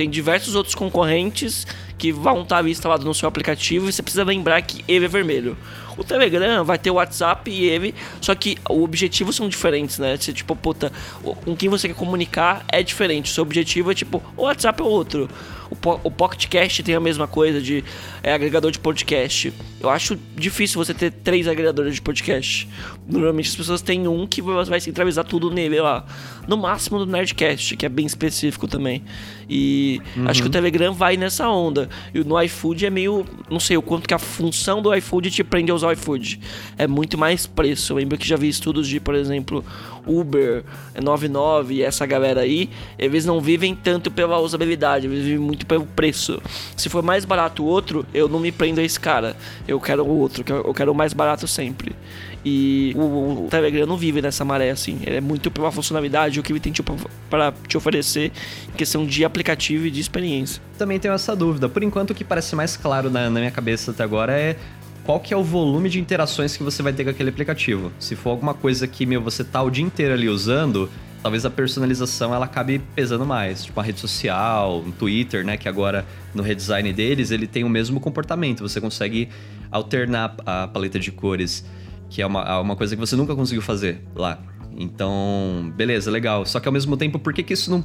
[0.00, 1.66] tem diversos outros concorrentes
[1.98, 5.58] que vão estar instalados no seu aplicativo e você precisa lembrar que ele é vermelho.
[5.98, 10.16] O Telegram vai ter o WhatsApp e ele, só que os objetivos são diferentes, né?
[10.16, 10.90] Você, tipo, puta,
[11.22, 13.30] o- com quem você quer comunicar é diferente.
[13.30, 15.28] O seu objetivo é tipo, o WhatsApp é outro.
[15.68, 17.84] O, po o PocketCast tem a mesma coisa de
[18.22, 19.52] é, agregador de podcast.
[19.78, 22.66] Eu acho difícil você ter três agregadores de podcast.
[23.06, 26.06] Normalmente as pessoas têm um que vai centralizar tudo nele lá.
[26.50, 29.04] No máximo do Nerdcast, que é bem específico também.
[29.48, 31.88] E acho que o Telegram vai nessa onda.
[32.12, 33.24] E no iFood é meio.
[33.48, 36.40] Não sei o quanto que a função do iFood te prende a usar o iFood.
[36.76, 37.92] É muito mais preço.
[37.92, 39.64] Eu lembro que já vi estudos de, por exemplo,
[40.04, 40.64] Uber,
[41.00, 42.68] 99 e essa galera aí.
[42.98, 46.42] Eles não vivem tanto pela usabilidade, eles vivem muito pelo preço.
[46.76, 49.36] Se for mais barato o outro, eu não me prendo a esse cara.
[49.68, 51.94] Eu quero o outro, eu quero o mais barato sempre.
[52.44, 54.98] E o, o Telegram não vive nessa maré assim.
[55.06, 56.96] Ele é muito pela funcionalidade, o que ele tem tipo,
[57.28, 58.32] para te oferecer
[58.72, 60.62] em questão de aplicativo e de experiência.
[60.78, 61.68] Também tenho essa dúvida.
[61.68, 64.56] Por enquanto, o que parece mais claro na, na minha cabeça até agora é
[65.04, 67.92] qual que é o volume de interações que você vai ter com aquele aplicativo.
[67.98, 70.90] Se for alguma coisa que, meu, você tá o dia inteiro ali usando,
[71.22, 73.64] talvez a personalização ela acabe pesando mais.
[73.64, 75.56] Tipo, a rede social, um Twitter, né?
[75.56, 78.60] Que agora, no redesign deles, ele tem o mesmo comportamento.
[78.60, 79.28] Você consegue
[79.70, 81.64] alternar a paleta de cores,
[82.10, 84.38] que é uma, é uma coisa que você nunca conseguiu fazer lá.
[84.76, 86.44] Então, beleza, legal.
[86.44, 87.84] Só que ao mesmo tempo, por que, que isso não.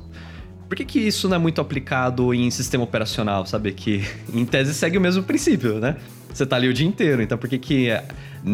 [0.67, 3.71] Por que, que isso não é muito aplicado em sistema operacional, sabe?
[3.71, 5.95] Que em tese segue o mesmo princípio, né?
[6.33, 8.03] Você tá ali o dia inteiro, então por que, que é,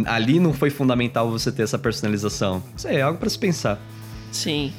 [0.05, 2.61] ali não foi fundamental você ter essa personalização?
[2.77, 3.79] Isso é algo pra se pensar.
[4.31, 4.71] Sim,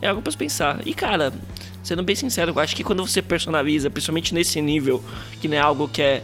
[0.00, 0.80] é algo pra se pensar.
[0.86, 1.32] E cara,
[1.82, 5.02] sendo bem sincero, eu acho que quando você personaliza, principalmente nesse nível,
[5.40, 6.22] que não é algo que é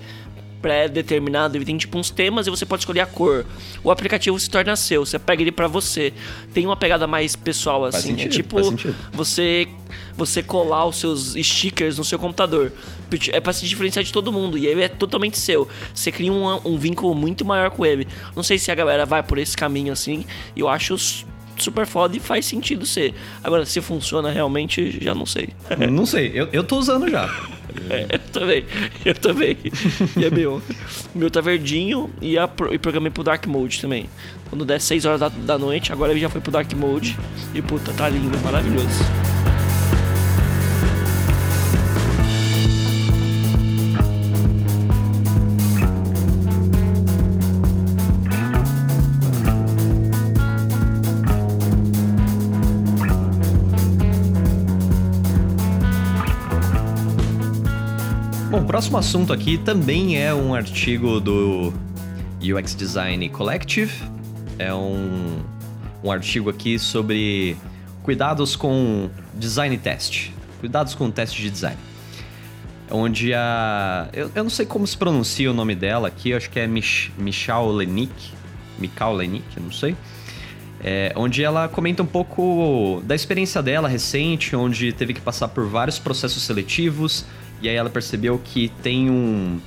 [0.63, 3.45] pré-determinado, ele tem tipo uns temas e você pode escolher a cor.
[3.83, 6.15] O aplicativo se torna seu, você pega ele pra você.
[6.55, 8.95] Tem uma pegada mais pessoal assim, sentido, é tipo sentido.
[9.13, 9.69] você
[10.17, 12.73] você colar os seus stickers no seu computador.
[13.33, 15.69] É pra se diferenciar de todo mundo e ele é totalmente seu.
[15.93, 18.07] Você cria um, um vínculo muito maior com ele.
[18.35, 20.25] Não sei se a galera vai por esse caminho assim,
[20.57, 20.97] eu acho
[21.59, 23.15] super foda e faz sentido ser.
[23.43, 25.51] Agora, se funciona realmente, já não sei.
[25.91, 27.29] não sei, eu, eu tô usando já.
[27.91, 28.65] É, eu também,
[29.05, 29.57] eu também.
[30.17, 30.63] E é meu.
[31.15, 34.09] Meu tá verdinho e, a, e programei pro Dark Mode também.
[34.49, 37.19] Quando der 6 horas da, da noite, agora ele já foi pro Dark Mode.
[37.55, 39.05] E puta, tá lindo, maravilhoso.
[58.73, 61.75] Próximo assunto aqui também é um artigo do
[62.41, 63.93] UX Design Collective.
[64.59, 65.43] É um,
[66.03, 67.55] um artigo aqui sobre
[68.03, 70.31] cuidados com design test.
[70.59, 71.77] Cuidados com teste de design.
[72.91, 74.09] Onde a.
[74.11, 77.13] Eu, eu não sei como se pronuncia o nome dela aqui, acho que é Mich
[77.19, 78.33] Michal Lenick.
[78.79, 79.95] Mikal Lenick, eu não sei.
[80.83, 85.69] É, onde ela comenta um pouco da experiência dela recente, onde teve que passar por
[85.69, 87.27] vários processos seletivos,
[87.63, 89.61] e aí ela percebeu que tem um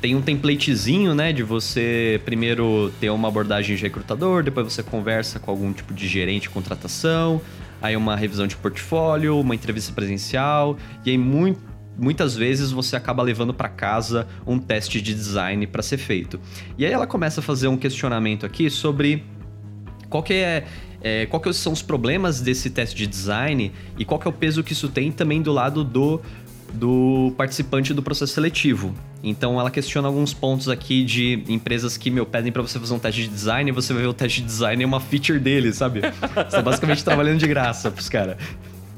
[0.00, 5.38] tem um templatezinho, né, de você primeiro ter uma abordagem de recrutador, depois você conversa
[5.38, 7.40] com algum tipo de gerente de contratação,
[7.80, 11.60] aí uma revisão de portfólio, uma entrevista presencial, e aí muito
[11.96, 16.40] muitas vezes você acaba levando para casa um teste de design para ser feito.
[16.78, 19.22] E aí ela começa a fazer um questionamento aqui sobre
[20.08, 20.64] qual que é,
[21.02, 24.32] é, qual que são os problemas desse teste de design e qual que é o
[24.32, 26.20] peso que isso tem também do lado do,
[26.72, 28.94] do participante do processo seletivo.
[29.22, 32.98] Então ela questiona alguns pontos aqui de empresas que, meu, pedem para você fazer um
[32.98, 35.72] teste de design e você vai ver o teste de design é uma feature dele,
[35.72, 36.00] sabe?
[36.00, 38.36] Você tá basicamente trabalhando de graça pros caras.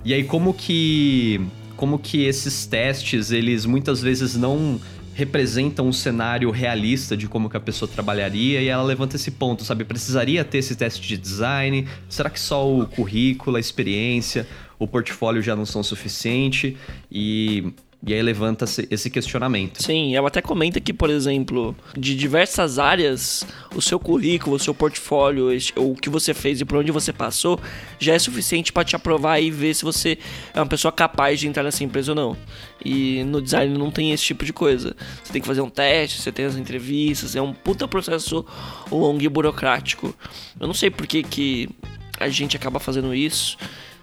[0.05, 1.41] E aí, como que.
[1.77, 4.81] Como que esses testes, eles muitas vezes não
[5.15, 9.65] representam um cenário realista de como que a pessoa trabalharia e ela levanta esse ponto,
[9.65, 9.85] sabe?
[9.85, 11.87] Precisaria ter esse teste de design?
[12.09, 14.47] Será que só o currículo, a experiência,
[14.79, 16.77] o portfólio já não são suficiente?
[17.11, 17.73] E
[18.07, 19.83] e aí levanta esse questionamento.
[19.83, 24.75] Sim, ela até comenta que, por exemplo, de diversas áreas, o seu currículo, o seu
[24.75, 27.59] portfólio, o que você fez e por onde você passou,
[27.99, 30.19] já é suficiente para te aprovar e ver se você
[30.53, 32.37] é uma pessoa capaz de entrar nessa empresa ou não.
[32.85, 34.95] E no design não tem esse tipo de coisa.
[35.23, 38.45] Você tem que fazer um teste, você tem as entrevistas, é um puta processo
[38.91, 40.15] longo e burocrático.
[40.61, 41.71] Eu não sei por que, que
[42.21, 43.57] a gente acaba fazendo isso.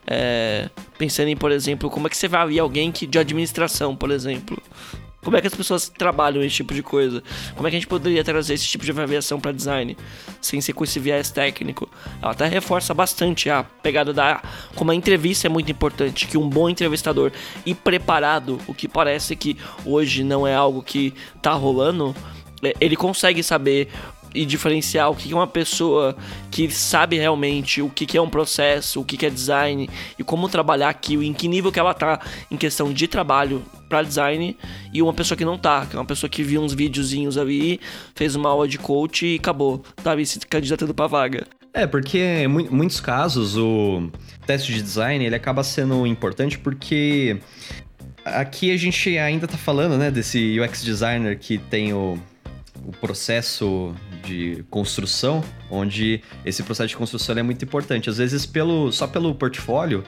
[0.07, 3.95] É, pensando em, por exemplo, como é que você vai avalia alguém que, de administração,
[3.95, 4.61] por exemplo.
[5.23, 7.21] Como é que as pessoas trabalham esse tipo de coisa?
[7.55, 9.95] Como é que a gente poderia trazer esse tipo de avaliação para design
[10.41, 11.87] sem ser com esse viés técnico?
[12.19, 14.41] Ela até reforça bastante a pegada da
[14.75, 17.31] como a entrevista é muito importante, que um bom entrevistador
[17.63, 22.15] e preparado, o que parece que hoje não é algo que tá rolando,
[22.63, 23.89] é, ele consegue saber
[24.33, 26.15] e diferenciar o que é uma pessoa
[26.49, 30.89] que sabe realmente o que é um processo, o que é design e como trabalhar
[30.89, 32.19] aquilo, em que nível que ela tá
[32.49, 34.57] em questão de trabalho para design
[34.93, 37.79] e uma pessoa que não tá, que é uma pessoa que viu uns videozinhos ali,
[38.15, 41.47] fez uma aula de coach e acabou, tá se candidatando para vaga.
[41.73, 44.09] É, porque em muitos casos o
[44.45, 47.39] teste de design ele acaba sendo importante porque
[48.25, 52.19] aqui a gente ainda tá falando, né, desse UX designer que tem o
[52.85, 53.93] o processo
[54.23, 58.09] de construção, onde esse processo de construção é muito importante.
[58.09, 60.03] Às vezes, pelo, só pelo portfólio,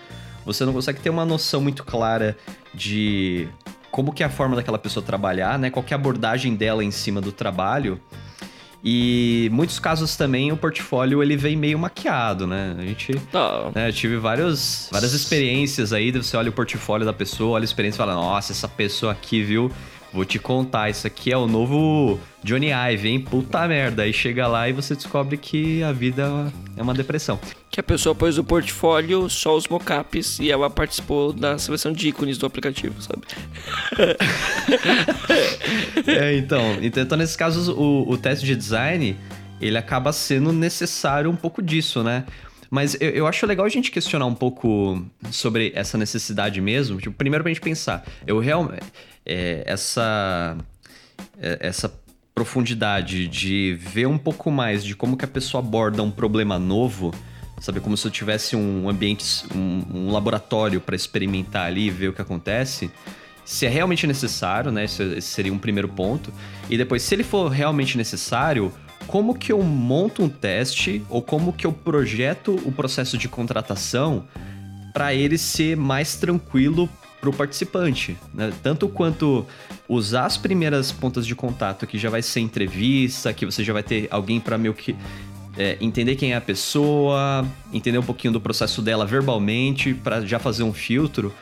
[0.46, 2.38] você não consegue ter uma noção muito clara
[2.74, 3.48] de
[3.92, 5.70] como que é a forma daquela pessoa trabalhar, né?
[5.70, 8.00] Qual que é a abordagem dela em cima do trabalho.
[8.84, 12.76] E muitos casos também o portfólio ele vem meio maquiado, né?
[12.78, 13.72] A gente oh.
[13.74, 17.96] né, tive vários, várias experiências aí, você olha o portfólio da pessoa, olha a experiência
[17.96, 19.72] e fala, nossa, essa pessoa aqui, viu?
[20.14, 23.20] Vou te contar, isso aqui é o novo Johnny Ive, hein?
[23.20, 24.04] Puta merda.
[24.04, 27.40] Aí chega lá e você descobre que a vida é uma depressão.
[27.72, 32.10] Que a pessoa pôs o portfólio só os mockups e ela participou da seleção de
[32.10, 33.24] ícones do aplicativo, sabe?
[36.06, 39.18] é, então, então, nesses casos, o, o teste de design,
[39.60, 42.24] ele acaba sendo necessário um pouco disso, né?
[42.70, 47.00] Mas eu, eu, acho legal a gente questionar um pouco sobre essa necessidade mesmo.
[47.00, 48.82] Tipo, primeiro pra gente pensar, eu realmente
[49.26, 50.58] é, essa,
[51.40, 51.94] é, essa
[52.34, 57.14] profundidade de ver um pouco mais de como que a pessoa aborda um problema novo,
[57.62, 57.80] sabe?
[57.80, 62.14] Como se eu tivesse um ambiente, um, um laboratório para experimentar ali e ver o
[62.14, 62.90] que acontece.
[63.46, 64.86] Se é realmente necessário, né?
[64.86, 66.34] Esse seria um primeiro ponto.
[66.70, 68.74] E depois, se ele for realmente necessário,
[69.06, 74.26] como que eu monto um teste ou como que eu projeto o processo de contratação
[74.94, 76.90] para ele ser mais tranquilo
[77.24, 78.52] para o participante, né?
[78.62, 79.46] Tanto quanto
[79.88, 83.82] usar as primeiras pontas de contato, que já vai ser entrevista, que você já vai
[83.82, 84.94] ter alguém para meio que
[85.58, 90.38] é, entender quem é a pessoa, entender um pouquinho do processo dela verbalmente, para já
[90.38, 91.34] fazer um filtro.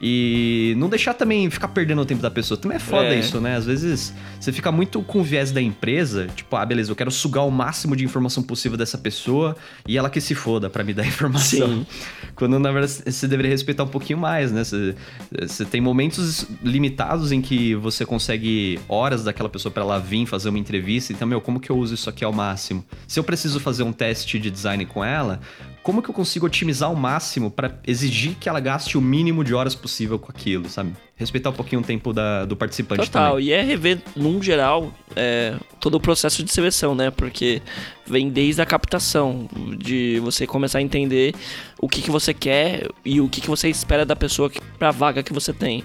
[0.00, 2.56] E não deixar também ficar perdendo o tempo da pessoa.
[2.56, 3.18] Também é foda é.
[3.18, 3.56] isso, né?
[3.56, 7.10] Às vezes você fica muito com o viés da empresa, tipo, ah, beleza, eu quero
[7.10, 9.54] sugar o máximo de informação possível dessa pessoa
[9.86, 11.68] e ela que se foda para me dar informação.
[11.68, 11.86] Sim.
[12.34, 14.64] Quando na verdade você deveria respeitar um pouquinho mais, né?
[14.64, 14.94] Você,
[15.38, 20.48] você tem momentos limitados em que você consegue horas daquela pessoa para ela vir fazer
[20.48, 21.12] uma entrevista.
[21.12, 22.82] Então, meu, como que eu uso isso aqui ao máximo?
[23.06, 25.40] Se eu preciso fazer um teste de design com ela,
[25.82, 29.54] como que eu consigo otimizar ao máximo para exigir que ela gaste o mínimo de
[29.54, 30.92] horas possível com aquilo, sabe?
[31.16, 33.46] Respeitar um pouquinho o tempo da, do participante Total, também.
[33.46, 37.10] e é rever, num geral, é, todo o processo de seleção, né?
[37.10, 37.62] Porque
[38.06, 41.34] vem desde a captação, de você começar a entender
[41.78, 44.90] o que, que você quer e o que, que você espera da pessoa que, pra
[44.90, 45.82] vaga que você tem.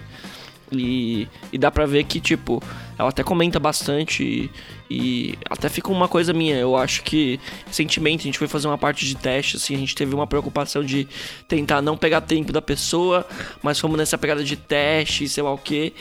[0.72, 2.62] E, e dá pra ver que, tipo,
[2.98, 4.50] ela até comenta bastante e,
[4.90, 6.56] e, até fica uma coisa minha.
[6.56, 9.96] Eu acho que recentemente a gente foi fazer uma parte de teste, assim, a gente
[9.96, 11.08] teve uma preocupação de
[11.48, 13.26] tentar não pegar tempo da pessoa,
[13.62, 15.94] mas fomos nessa pegada de teste, sei lá o que,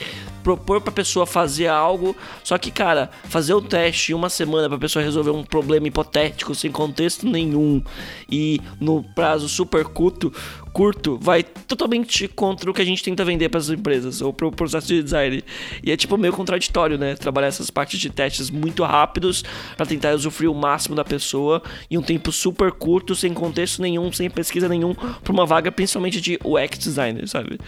[0.43, 2.17] propor pra pessoa fazer algo.
[2.43, 6.55] Só que, cara, fazer o teste em uma semana pra pessoa resolver um problema hipotético,
[6.55, 7.83] sem contexto nenhum,
[8.31, 10.33] e no prazo super curto,
[10.73, 14.51] curto, vai totalmente contra o que a gente tenta vender para as empresas, ou pro
[14.51, 15.43] processo de design.
[15.83, 17.15] E é tipo meio contraditório né?
[17.15, 19.45] Trabalhar essas partes de testes muito rápidos
[19.77, 24.13] para tentar usufruir o máximo da pessoa em um tempo super curto, sem contexto nenhum,
[24.13, 27.59] sem pesquisa nenhum, para uma vaga principalmente de UX designer, sabe?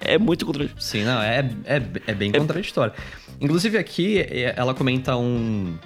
[0.00, 0.82] é muito contraditório.
[0.82, 2.38] Sim, não, é, é, é bem é...
[2.38, 2.92] contraditório.
[3.40, 5.76] Inclusive aqui, é, ela comenta um,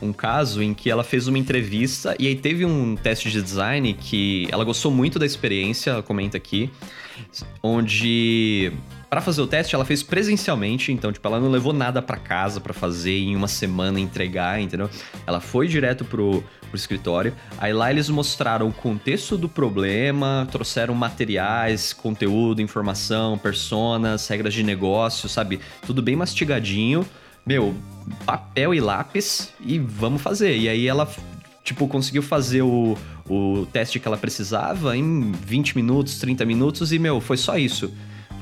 [0.00, 3.94] um caso em que ela fez uma entrevista e aí teve um teste de design
[3.94, 6.70] que ela gostou muito da experiência, comenta aqui,
[7.62, 8.72] onde
[9.10, 12.60] para fazer o teste, ela fez presencialmente, então, tipo, ela não levou nada para casa
[12.60, 14.88] para fazer em uma semana entregar, entendeu?
[15.26, 17.34] Ela foi direto pro, pro escritório.
[17.58, 24.62] Aí lá eles mostraram o contexto do problema, trouxeram materiais, conteúdo, informação, personas, regras de
[24.62, 25.58] negócio, sabe?
[25.84, 27.04] Tudo bem mastigadinho.
[27.44, 27.74] Meu,
[28.24, 30.56] papel e lápis e vamos fazer.
[30.56, 31.10] E aí ela
[31.64, 32.96] tipo, conseguiu fazer o,
[33.28, 37.92] o teste que ela precisava em 20 minutos, 30 minutos e, meu, foi só isso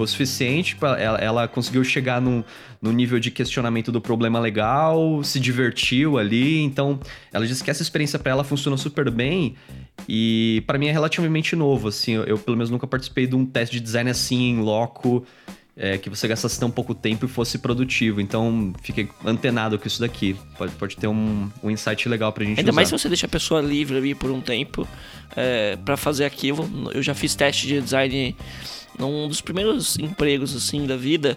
[0.04, 2.42] o suficiente para ela, ela conseguiu chegar num,
[2.80, 6.98] num nível de questionamento do problema legal, se divertiu ali, então
[7.32, 9.54] ela disse que essa experiência para ela funcionou super bem
[10.08, 13.44] e para mim é relativamente novo, assim, eu, eu, pelo menos nunca participei de um
[13.44, 15.24] teste de design assim em loco.
[15.80, 18.20] É, que você gastasse tão pouco tempo e fosse produtivo.
[18.20, 20.34] Então, fiquei antenado com isso daqui.
[20.56, 22.74] Pode, pode ter um, um insight legal pra gente Ainda usar.
[22.74, 24.88] mais se você deixa a pessoa livre ali por um tempo
[25.36, 26.68] é, para fazer aquilo.
[26.92, 28.34] Eu já fiz teste de design
[28.98, 31.36] num dos primeiros empregos assim da vida,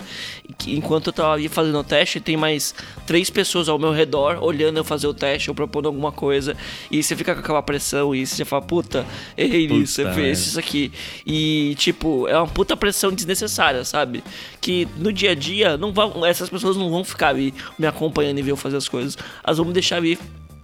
[0.57, 2.74] que enquanto eu tava ali fazendo o teste, tem mais
[3.05, 6.55] três pessoas ao meu redor olhando eu fazer o teste, eu propondo alguma coisa,
[6.89, 9.05] e você fica com aquela pressão e você fala, puta,
[9.38, 10.91] errei nisso, eu fiz isso aqui.
[11.26, 14.24] E tipo, é uma puta pressão desnecessária, sabe?
[14.59, 18.39] Que no dia a dia não vão, essas pessoas não vão ficar ali me acompanhando
[18.39, 19.18] e ver eu fazer as coisas.
[19.43, 20.18] Elas vão me deixar ali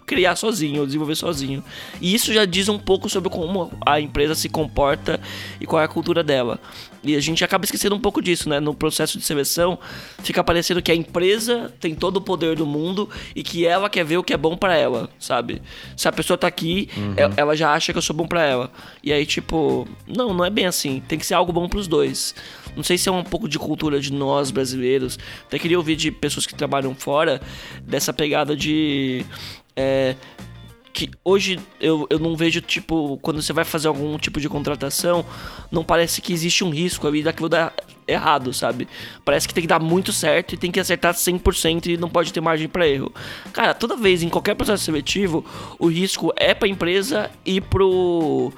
[0.07, 1.61] criar sozinho, desenvolver sozinho.
[2.01, 5.19] E isso já diz um pouco sobre como a empresa se comporta
[5.59, 6.59] e qual é a cultura dela.
[7.03, 8.59] E a gente acaba esquecendo um pouco disso, né?
[8.59, 9.77] No processo de seleção,
[10.19, 14.05] fica parecendo que a empresa tem todo o poder do mundo e que ela quer
[14.05, 15.61] ver o que é bom para ela, sabe?
[15.95, 17.33] Se a pessoa tá aqui, uhum.
[17.35, 18.71] ela já acha que eu sou bom para ela.
[19.03, 21.01] E aí, tipo, não, não é bem assim.
[21.05, 22.33] Tem que ser algo bom para os dois.
[22.77, 25.17] Não sei se é um pouco de cultura de nós brasileiros.
[25.47, 27.41] Até queria ouvir de pessoas que trabalham fora
[27.81, 29.25] dessa pegada de
[29.77, 30.15] é,
[30.97, 35.23] que hoje eu, eu não vejo, tipo, quando você vai fazer algum tipo de contratação,
[35.71, 37.71] não parece que existe um risco ali daquilo dar
[38.07, 38.87] errado, sabe?
[39.23, 42.33] Parece que tem que dar muito certo e tem que acertar 100% e não pode
[42.33, 43.13] ter margem para erro.
[43.53, 45.45] Cara, toda vez em qualquer processo seletivo,
[45.77, 48.51] o risco é para a empresa e pro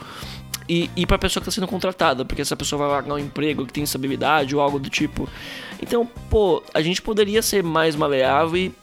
[0.70, 3.20] e, e para a pessoa que está sendo contratada, porque essa pessoa vai largar um
[3.20, 5.28] emprego que tem estabilidade ou algo do tipo.
[5.82, 8.74] Então, pô, a gente poderia ser mais maleável e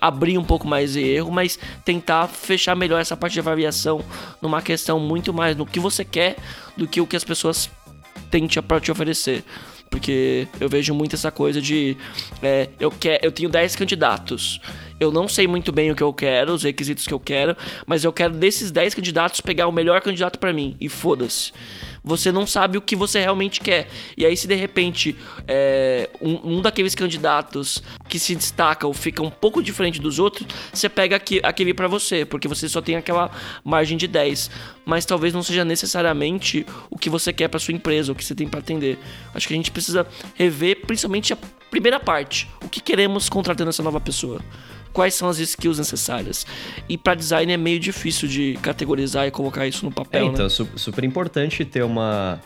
[0.00, 4.02] abrir um pouco mais de erro, mas tentar fechar melhor essa parte de avaliação
[4.40, 6.36] numa questão muito mais no que você quer
[6.76, 7.70] do que o que as pessoas
[8.30, 9.44] têm para te oferecer.
[9.90, 11.96] Porque eu vejo muito essa coisa de
[12.40, 14.60] é, eu, quer, eu tenho 10 candidatos.
[15.00, 18.04] Eu não sei muito bem o que eu quero, os requisitos que eu quero, mas
[18.04, 20.76] eu quero desses 10 candidatos pegar o melhor candidato para mim.
[20.80, 21.52] E foda-se
[22.02, 23.88] você não sabe o que você realmente quer.
[24.16, 29.30] E aí, se de repente é, um, um, daqueles candidatos que se destacam fica um
[29.30, 33.30] pouco diferente dos outros, você pega aqui, aquele para você, porque você só tem aquela
[33.64, 34.50] margem de 10.
[34.84, 38.34] Mas talvez não seja necessariamente o que você quer para sua empresa, o que você
[38.34, 38.98] tem para atender.
[39.34, 41.38] Acho que a gente precisa rever principalmente a
[41.70, 42.48] primeira parte.
[42.64, 44.40] O que queremos contratando essa nova pessoa?
[44.92, 46.46] Quais são as skills necessárias.
[46.88, 50.26] E para design é meio difícil de categorizar e colocar isso no papel.
[50.26, 50.50] É, então, né?
[50.76, 52.40] super importante ter uma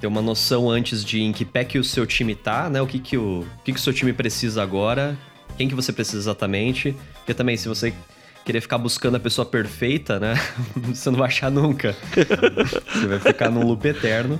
[0.00, 2.80] ter uma noção antes de em que pé que o seu time tá, né?
[2.82, 5.16] O que que o, o que que o seu time precisa agora,
[5.56, 6.94] quem que você precisa exatamente.
[7.16, 7.92] Porque também se você
[8.44, 10.34] querer ficar buscando a pessoa perfeita, né?
[10.76, 11.96] você não vai achar nunca.
[12.92, 14.38] você vai ficar num loop eterno.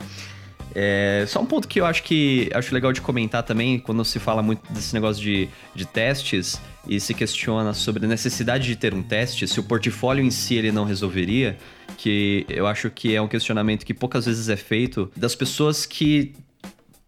[0.74, 4.18] É, só um ponto que eu acho que acho legal de comentar também, quando se
[4.18, 8.95] fala muito desse negócio de, de testes e se questiona sobre a necessidade de ter
[8.95, 11.57] um teste, se o portfólio em si ele não resolveria,
[11.97, 16.35] que eu acho que é um questionamento que poucas vezes é feito das pessoas que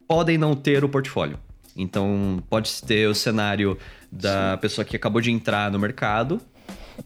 [0.08, 1.38] podem não ter o portfólio.
[1.76, 3.76] Então, pode ter o cenário
[4.10, 4.60] da Sim.
[4.60, 6.40] pessoa que acabou de entrar no mercado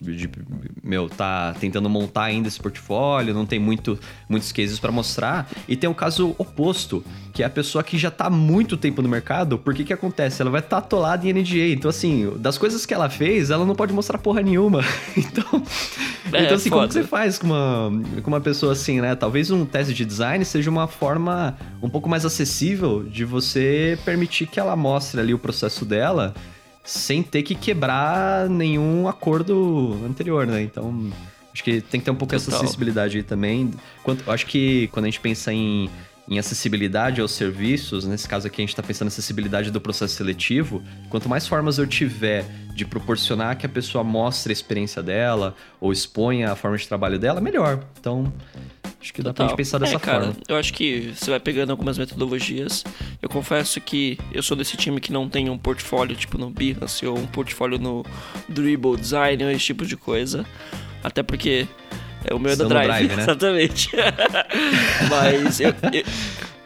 [0.01, 0.29] de,
[0.83, 5.51] meu, tá tentando montar ainda esse portfólio, não tem muito, muitos cases para mostrar.
[5.69, 9.03] E tem o caso oposto, que é a pessoa que já tá há muito tempo
[9.03, 10.43] no mercado, porque que acontece?
[10.43, 11.69] Ela vai estar tá atolada em NDA.
[11.73, 14.85] Então, assim, das coisas que ela fez, ela não pode mostrar porra nenhuma.
[15.17, 15.63] então,
[16.33, 16.83] é, então assim, foda.
[16.83, 19.15] como você faz com uma, com uma pessoa assim, né?
[19.15, 24.47] Talvez um teste de design seja uma forma um pouco mais acessível de você permitir
[24.47, 26.35] que ela mostre ali o processo dela
[26.85, 30.63] sem ter que quebrar nenhum acordo anterior, né?
[30.63, 31.11] Então,
[31.53, 32.55] acho que tem que ter um pouco Total.
[32.55, 33.71] essa sensibilidade aí também.
[34.03, 35.91] Quanto, acho que quando a gente pensa em,
[36.29, 40.15] em acessibilidade aos serviços, nesse caso aqui a gente está pensando em acessibilidade do processo
[40.15, 45.55] seletivo, quanto mais formas eu tiver de proporcionar que a pessoa mostre a experiência dela
[45.81, 47.85] ou exponha a forma de trabalho dela, melhor.
[47.99, 48.33] Então,
[49.01, 50.37] Acho que dá pra gente pensar dessa é, cara, forma.
[50.47, 52.85] Eu acho que você vai pegando algumas metodologias.
[53.23, 57.07] Eu confesso que eu sou desse time que não tem um portfólio tipo no Behance
[57.07, 58.05] ou um portfólio no
[58.49, 60.45] Dribble Design ou esse tipo de coisa.
[61.03, 61.67] Até porque
[62.25, 63.23] é o meu é da Drive, drive né?
[63.25, 63.91] exatamente.
[65.09, 66.05] Mas eu, eu,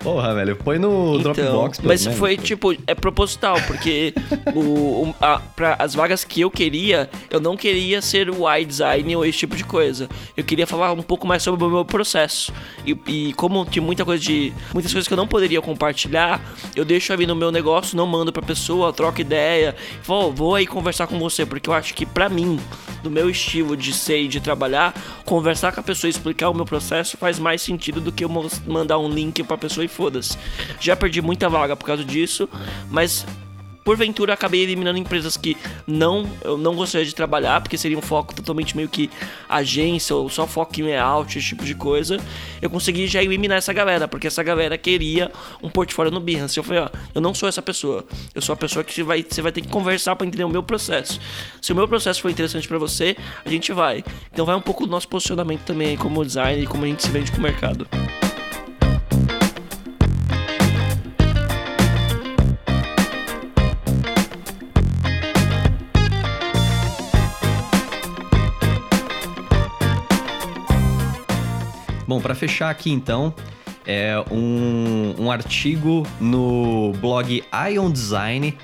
[0.04, 1.80] Porra, velho, põe no então, Dropbox.
[1.82, 4.12] Mas menos, foi, tipo, é proposital, porque
[4.54, 9.16] o, o, a, pra as vagas que eu queria, eu não queria ser o design
[9.16, 10.06] ou esse tipo de coisa.
[10.36, 12.52] Eu queria falar um pouco mais sobre o meu processo.
[12.84, 14.52] E, e como tinha muita coisa de.
[14.74, 16.38] Muitas coisas que eu não poderia compartilhar,
[16.76, 19.74] eu deixo ali no meu negócio, não mando pra pessoa, troco ideia.
[20.04, 22.60] Vou, vou aí conversar com você, porque eu acho que pra mim,
[23.02, 24.94] do meu estilo de ser e de trabalhar,
[25.24, 28.30] conversar com a pessoa e explicar o meu processo faz mais sentido do que eu
[28.66, 30.36] mandar um link pra pessoa e foda-se.
[30.80, 32.48] Já perdi muita vaga por causa disso,
[32.90, 33.24] mas
[33.84, 38.34] porventura acabei eliminando empresas que não eu não gostaria de trabalhar, porque seria um foco
[38.34, 39.10] totalmente meio que
[39.48, 42.18] agência ou só foco em layout, esse tipo de coisa.
[42.62, 45.30] Eu consegui já eliminar essa galera, porque essa galera queria
[45.62, 46.56] um portfólio no Behance.
[46.56, 48.04] Eu falei, ó, eu não sou essa pessoa.
[48.34, 50.48] Eu sou a pessoa que você vai, você vai ter que conversar para entender o
[50.48, 51.20] meu processo.
[51.60, 53.14] Se o meu processo for interessante para você,
[53.44, 54.02] a gente vai.
[54.32, 57.10] Então vai um pouco do nosso posicionamento também como design e como a gente se
[57.10, 57.86] vende com o mercado.
[72.06, 73.34] Bom, para fechar aqui então,
[73.86, 77.42] é um, um artigo no blog
[77.72, 78.56] Ion Design,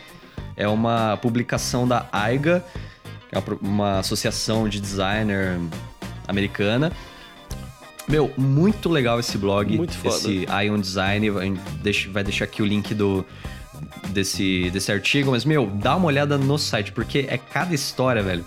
[0.56, 2.64] é uma publicação da AIGA,
[3.32, 5.58] é uma associação de designer
[6.28, 6.92] americana.
[8.08, 10.16] Meu, muito legal esse blog, muito foda.
[10.16, 11.30] esse Ion Design,
[12.10, 13.24] vai deixar aqui o link do,
[14.08, 18.44] desse, desse artigo, mas, meu, dá uma olhada no site, porque é cada história, velho.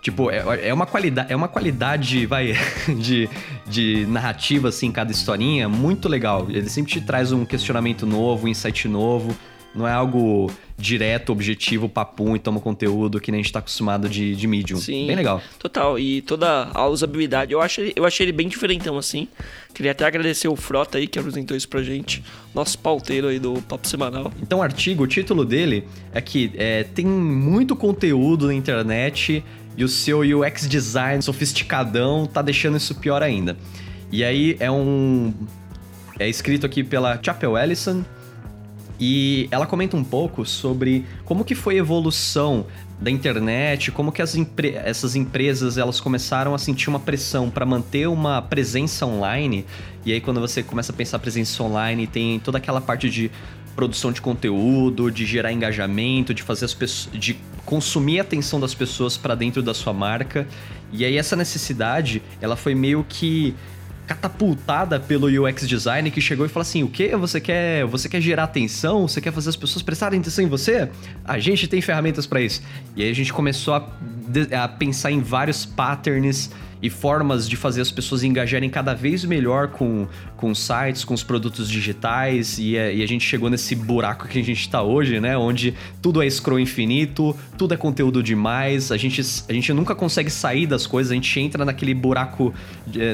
[0.00, 2.54] Tipo, é, é, uma qualidade, é uma qualidade, vai,
[2.98, 3.28] de,
[3.66, 6.46] de narrativa, assim, cada historinha, muito legal.
[6.48, 9.36] Ele sempre te traz um questionamento novo, um insight novo.
[9.74, 14.08] Não é algo direto, objetivo, papum e toma conteúdo que nem a gente tá acostumado
[14.08, 14.78] de, de Medium.
[14.78, 15.06] Sim.
[15.06, 15.40] Bem legal.
[15.58, 15.98] Total.
[15.98, 19.28] E toda a usabilidade, eu, acho, eu achei ele bem diferentão, assim.
[19.72, 22.24] Queria até agradecer o Frota aí que apresentou isso pra gente.
[22.52, 24.32] Nosso pauteiro aí do Papo Semanal.
[24.42, 29.44] Então, o artigo, o título dele é que é, tem muito conteúdo na internet
[29.76, 33.56] e o seu UX design sofisticadão tá deixando isso pior ainda.
[34.12, 35.32] E aí é um.
[36.18, 38.04] É escrito aqui pela Chapel Ellison.
[39.02, 42.66] E ela comenta um pouco sobre como que foi a evolução
[43.00, 48.06] da internet, como que empre essas empresas elas começaram a sentir uma pressão para manter
[48.06, 49.64] uma presença online.
[50.04, 53.30] E aí quando você começa a pensar presença online, tem toda aquela parte de
[53.80, 58.74] produção de conteúdo, de gerar engajamento, de fazer as pessoas, de consumir a atenção das
[58.74, 60.46] pessoas para dentro da sua marca.
[60.92, 63.54] E aí essa necessidade, ela foi meio que
[64.06, 67.86] catapultada pelo UX design que chegou e falou assim: "O que você quer?
[67.86, 69.08] Você quer gerar atenção?
[69.08, 70.90] Você quer fazer as pessoas prestarem atenção em você?
[71.24, 72.60] A gente tem ferramentas para isso".
[72.94, 73.88] E aí a gente começou a,
[74.62, 76.50] a pensar em vários patterns
[76.82, 80.06] e formas de fazer as pessoas engajarem cada vez melhor com,
[80.36, 84.38] com sites, com os produtos digitais, e a, e a gente chegou nesse buraco que
[84.38, 85.36] a gente está hoje, né?
[85.36, 90.30] Onde tudo é scroll infinito, tudo é conteúdo demais, a gente, a gente nunca consegue
[90.30, 92.54] sair das coisas, a gente entra naquele buraco,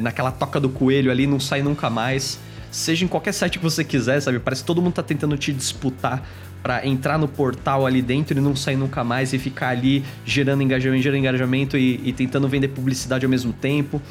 [0.02, 2.38] naquela toca do coelho ali, não sai nunca mais.
[2.70, 4.38] Seja em qualquer site que você quiser, sabe?
[4.38, 6.22] Parece que todo mundo tá tentando te disputar
[6.62, 10.62] para entrar no portal ali dentro e não sair nunca mais e ficar ali gerando
[10.62, 14.02] engajamento, gerando engajamento e, e tentando vender publicidade ao mesmo tempo.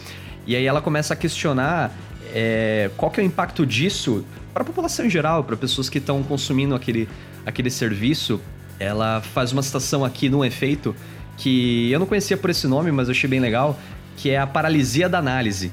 [0.48, 1.92] E aí ela começa a questionar
[2.34, 5.98] é, qual que é o impacto disso para a população em geral, para pessoas que
[5.98, 7.10] estão consumindo aquele,
[7.46, 8.40] aquele serviço.
[8.80, 10.96] Ela faz uma citação aqui num efeito
[11.38, 13.78] que eu não conhecia por esse nome, mas eu achei bem legal,
[14.16, 15.72] que é a paralisia da análise,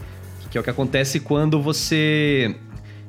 [0.50, 2.56] que é o que acontece quando você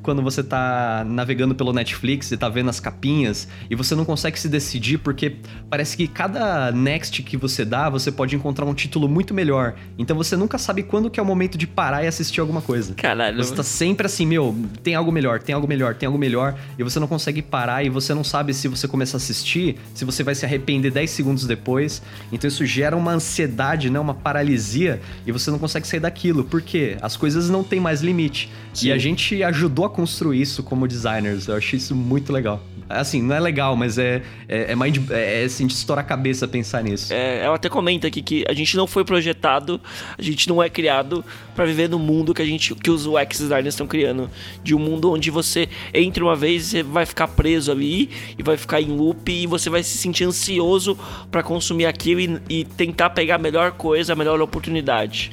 [0.03, 4.39] quando você tá navegando pelo Netflix e tá vendo as capinhas e você não consegue
[4.39, 5.37] se decidir porque
[5.69, 9.75] parece que cada next que você dá, você pode encontrar um título muito melhor.
[9.97, 12.93] Então você nunca sabe quando que é o momento de parar e assistir alguma coisa.
[12.93, 13.37] Caralho.
[13.37, 16.83] Você tá sempre assim, meu, tem algo melhor, tem algo melhor, tem algo melhor, e
[16.83, 20.23] você não consegue parar e você não sabe se você começa a assistir, se você
[20.23, 22.01] vai se arrepender 10 segundos depois.
[22.31, 26.43] Então isso gera uma ansiedade, né, uma paralisia e você não consegue sair daquilo.
[26.43, 26.97] Por quê?
[27.01, 28.51] As coisas não têm mais limite.
[28.73, 28.87] Sim.
[28.87, 31.47] E a gente ajudou a construir isso como designers.
[31.47, 32.61] Eu achei isso muito legal.
[32.89, 34.75] Assim, não é legal, mas é, é, é,
[35.09, 37.13] é, é assim, de estourar a cabeça pensar nisso.
[37.13, 39.79] É, ela até comenta aqui que a gente não foi projetado,
[40.17, 41.23] a gente não é criado
[41.55, 44.29] para viver no mundo que a gente que os UX designers estão criando,
[44.63, 48.57] de um mundo onde você entra uma vez, você vai ficar preso ali e vai
[48.57, 50.97] ficar em loop e você vai se sentir ansioso
[51.31, 55.31] para consumir aquilo e, e tentar pegar a melhor coisa, a melhor oportunidade.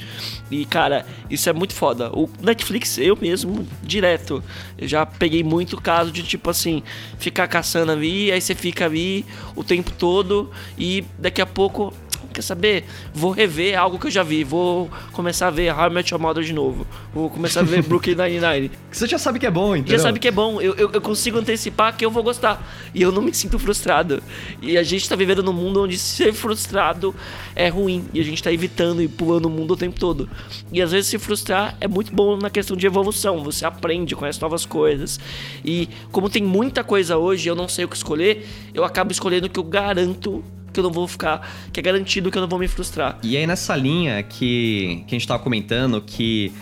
[0.50, 2.10] E, cara, isso é muito foda.
[2.12, 4.42] O Netflix, eu mesmo, direto,
[4.76, 6.82] eu já peguei muito caso de, tipo assim,
[7.18, 9.24] ficar caçando ali, aí você fica ali
[9.54, 11.94] o tempo todo e daqui a pouco
[12.32, 12.84] quer saber?
[13.12, 14.44] Vou rever algo que eu já vi.
[14.44, 16.86] Vou começar a ver How I Met Your Mother de novo.
[17.12, 18.70] Vou começar a ver Brooklyn Nine-Nine.
[18.90, 19.98] Você já sabe que é bom, entendeu?
[19.98, 20.60] Já sabe que é bom.
[20.60, 22.64] Eu, eu, eu, consigo antecipar que eu vou gostar.
[22.94, 24.22] E eu não me sinto frustrado.
[24.62, 27.14] E a gente tá vivendo num mundo onde ser frustrado
[27.54, 28.04] é ruim.
[28.12, 30.28] E a gente tá evitando e pulando o mundo o tempo todo.
[30.72, 33.42] E às vezes se frustrar é muito bom na questão de evolução.
[33.44, 35.18] Você aprende, conhece novas coisas.
[35.64, 39.46] E como tem muita coisa hoje, eu não sei o que escolher, eu acabo escolhendo
[39.46, 40.42] o que eu garanto
[40.72, 43.18] que eu não vou ficar, que é garantido que eu não vou me frustrar.
[43.22, 46.52] E aí nessa linha que, que a gente tava comentando, que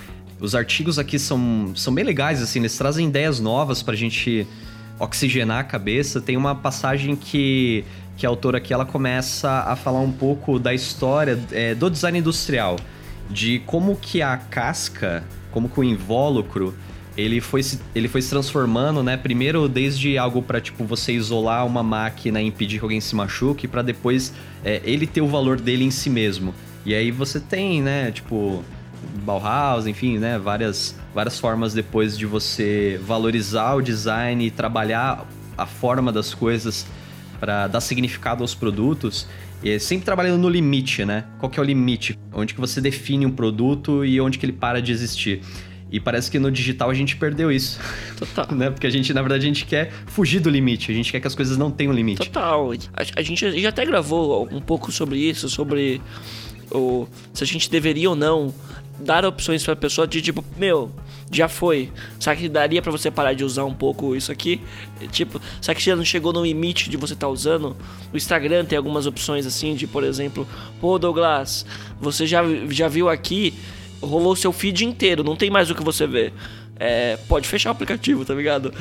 [0.41, 4.47] os artigos aqui são, são bem legais, assim, eles trazem ideias novas pra gente
[4.99, 6.21] oxigenar a cabeça.
[6.21, 7.85] Tem uma passagem que,
[8.17, 12.19] que a autora aqui ela começa a falar um pouco da história é, do design
[12.19, 12.77] industrial,
[13.31, 16.75] de como que a casca, como que o invólucro
[17.19, 19.17] ele foi, se, ele foi se transformando, né?
[19.17, 23.67] Primeiro, desde algo para tipo você isolar uma máquina e impedir que alguém se machuque,
[23.67, 24.33] para depois
[24.65, 26.55] é, ele ter o valor dele em si mesmo.
[26.87, 28.13] E aí você tem, né?
[28.13, 28.63] Tipo
[29.25, 30.39] Bauhaus, enfim, né?
[30.39, 36.87] Várias, várias formas depois de você valorizar o design e trabalhar a forma das coisas
[37.41, 39.27] para dar significado aos produtos.
[39.61, 41.25] E sempre trabalhando no limite, né?
[41.41, 42.17] Qual que é o limite?
[42.33, 45.43] Onde que você define um produto e onde que ele para de existir.
[45.91, 47.81] E parece que no digital a gente perdeu isso.
[48.17, 48.47] Total.
[48.55, 48.71] né?
[48.71, 50.91] Porque a gente, na verdade, a gente quer fugir do limite.
[50.91, 52.19] A gente quer que as coisas não tenham limite.
[52.19, 52.73] Total.
[52.73, 56.01] A, a gente já até gravou um pouco sobre isso, sobre
[56.71, 58.53] o, se a gente deveria ou não
[58.99, 60.91] dar opções para a pessoa de tipo, meu,
[61.31, 61.91] já foi.
[62.19, 64.61] Será que daria para você parar de usar um pouco isso aqui?
[65.13, 67.77] Tipo, será que já não chegou no limite de você estar tá usando?
[68.13, 70.47] O Instagram tem algumas opções assim, de por exemplo,
[70.81, 71.65] pô, Douglas,
[72.01, 73.55] você já, já viu aqui
[74.01, 76.33] rolou seu feed inteiro, não tem mais o que você ver.
[76.81, 78.73] É, pode fechar o aplicativo, tá ligado?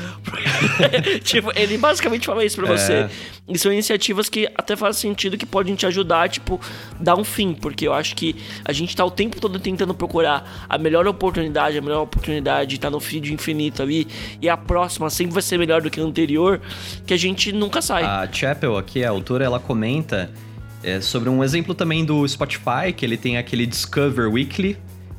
[1.23, 2.93] tipo, ele basicamente fala isso pra você.
[2.93, 3.09] É.
[3.47, 6.61] E são iniciativas que até faz sentido que podem te ajudar, tipo,
[6.99, 10.67] dar um fim, porque eu acho que a gente tá o tempo todo tentando procurar
[10.69, 14.07] a melhor oportunidade, a melhor oportunidade tá no feed infinito ali,
[14.39, 16.61] e a próxima sempre vai ser melhor do que a anterior,
[17.03, 18.03] que a gente nunca sai.
[18.03, 20.29] A Chapel aqui, a autora, ela comenta
[20.83, 24.77] é, sobre um exemplo também do Spotify, que ele tem aquele Discover Weekly,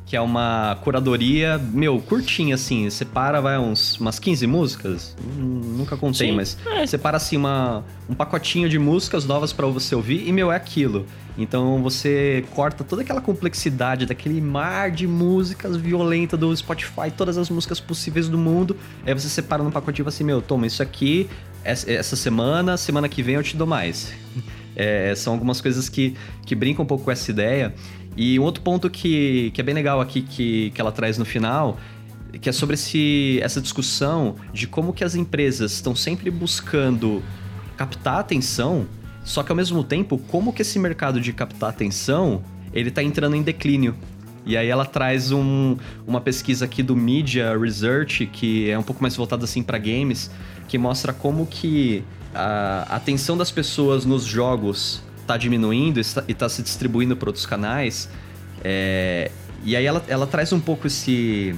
[0.09, 2.89] que é uma curadoria, meu, curtinha assim.
[2.89, 5.15] Separa, vai, uns, umas 15 músicas.
[5.23, 6.87] Hum, nunca contei, Sim, mas é.
[6.87, 11.05] separa assim uma, um pacotinho de músicas novas para você ouvir e, meu, é aquilo.
[11.37, 17.47] Então você corta toda aquela complexidade daquele mar de músicas violenta do Spotify, todas as
[17.47, 18.75] músicas possíveis do mundo.
[19.05, 21.29] Aí você separa num pacotinho assim, meu, toma isso aqui,
[21.63, 24.11] essa semana, semana que vem eu te dou mais.
[24.75, 27.73] É, são algumas coisas que, que brincam um pouco com essa ideia.
[28.21, 31.23] E um outro ponto que, que é bem legal aqui que, que ela traz no
[31.23, 31.79] final
[32.41, 37.23] que é sobre esse, essa discussão de como que as empresas estão sempre buscando
[37.75, 38.85] captar atenção,
[39.23, 42.43] só que ao mesmo tempo, como que esse mercado de captar atenção,
[42.73, 43.95] ele está entrando em declínio.
[44.45, 49.01] E aí ela traz um, uma pesquisa aqui do Media Research, que é um pouco
[49.01, 50.29] mais voltada assim para games,
[50.67, 52.03] que mostra como que
[52.33, 58.09] a atenção das pessoas nos jogos está diminuindo e está se distribuindo para outros canais.
[58.63, 59.29] É,
[59.63, 61.55] e aí ela, ela traz um pouco esse,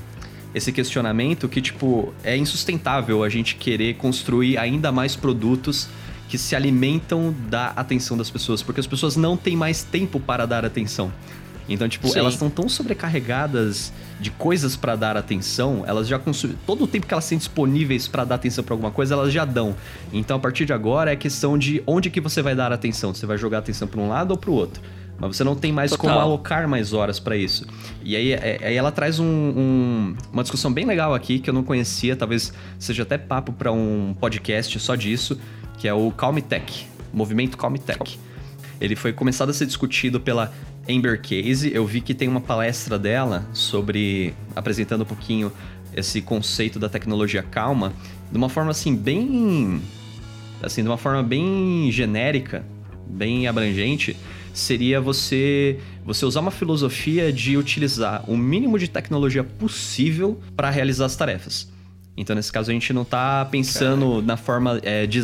[0.53, 5.87] esse questionamento que, tipo, é insustentável a gente querer construir ainda mais produtos
[6.27, 10.45] que se alimentam da atenção das pessoas, porque as pessoas não têm mais tempo para
[10.45, 11.11] dar atenção.
[11.73, 12.19] Então, tipo, Sim.
[12.19, 16.57] elas estão tão sobrecarregadas de coisas para dar atenção, elas já consumem.
[16.65, 19.45] Todo o tempo que elas têm disponíveis para dar atenção para alguma coisa, elas já
[19.45, 19.75] dão.
[20.11, 23.13] Então, a partir de agora, é questão de onde que você vai dar atenção.
[23.13, 24.81] Você vai jogar atenção para um lado ou para o outro.
[25.17, 26.09] Mas você não tem mais Total.
[26.09, 27.65] como alocar mais horas para isso.
[28.03, 31.53] E aí, é, aí ela traz um, um, uma discussão bem legal aqui que eu
[31.53, 35.39] não conhecia, talvez seja até papo para um podcast só disso,
[35.77, 38.19] que é o Calm Tech, movimento Calm Tech.
[38.79, 40.51] Ele foi começado a ser discutido pela
[40.89, 41.71] Amber Case.
[41.73, 45.51] Eu vi que tem uma palestra dela sobre apresentando um pouquinho
[45.95, 47.93] esse conceito da tecnologia calma
[48.31, 49.81] de uma forma assim bem
[50.61, 52.63] assim, de uma forma bem genérica,
[53.07, 54.15] bem abrangente,
[54.53, 61.05] seria você você usar uma filosofia de utilizar o mínimo de tecnologia possível para realizar
[61.05, 61.70] as tarefas.
[62.15, 64.79] Então, nesse caso, a gente não tá pensando na forma.
[64.83, 65.21] É, de,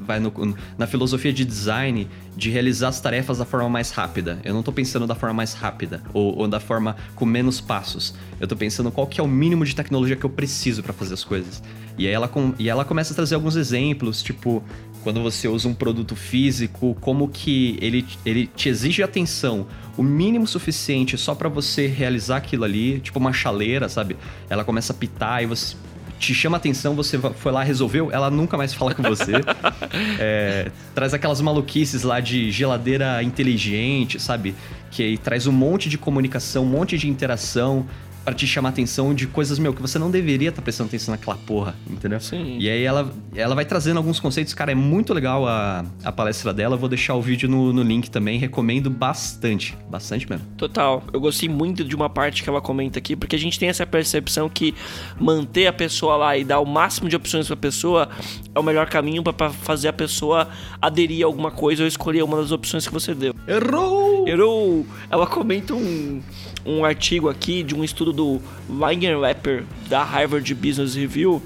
[0.00, 0.32] vai no,
[0.78, 4.38] na filosofia de design de realizar as tarefas da forma mais rápida.
[4.44, 8.14] Eu não tô pensando da forma mais rápida ou, ou da forma com menos passos.
[8.38, 11.14] Eu tô pensando qual que é o mínimo de tecnologia que eu preciso para fazer
[11.14, 11.62] as coisas.
[11.98, 14.62] E aí ela, com, e ela começa a trazer alguns exemplos, tipo,
[15.02, 19.66] quando você usa um produto físico, como que ele, ele te exige atenção,
[19.96, 24.16] o mínimo suficiente só para você realizar aquilo ali, tipo uma chaleira, sabe?
[24.48, 25.76] Ela começa a pitar e você
[26.20, 29.32] te chama atenção, você foi lá, resolveu, ela nunca mais fala com você.
[30.20, 34.54] é, traz aquelas maluquices lá de geladeira inteligente, sabe?
[34.90, 37.86] Que traz um monte de comunicação, um monte de interação
[38.24, 41.12] para te chamar atenção de coisas, meu, que você não deveria estar tá prestando atenção
[41.12, 42.20] naquela porra, entendeu?
[42.20, 42.58] Sim.
[42.58, 46.52] E aí ela, ela vai trazendo alguns conceitos, cara, é muito legal a, a palestra
[46.52, 50.46] dela, eu vou deixar o vídeo no, no link também, recomendo bastante, bastante mesmo.
[50.56, 53.68] Total, eu gostei muito de uma parte que ela comenta aqui, porque a gente tem
[53.68, 54.74] essa percepção que
[55.18, 58.08] manter a pessoa lá e dar o máximo de opções para a pessoa
[58.54, 60.48] é o melhor caminho para fazer a pessoa
[60.80, 63.34] aderir a alguma coisa ou escolher uma das opções que você deu.
[63.46, 64.28] Errou!
[64.28, 64.86] Errou!
[65.10, 66.20] Ela comenta um
[66.64, 71.42] um artigo aqui de um estudo do Weigenlepper da Harvard Business Review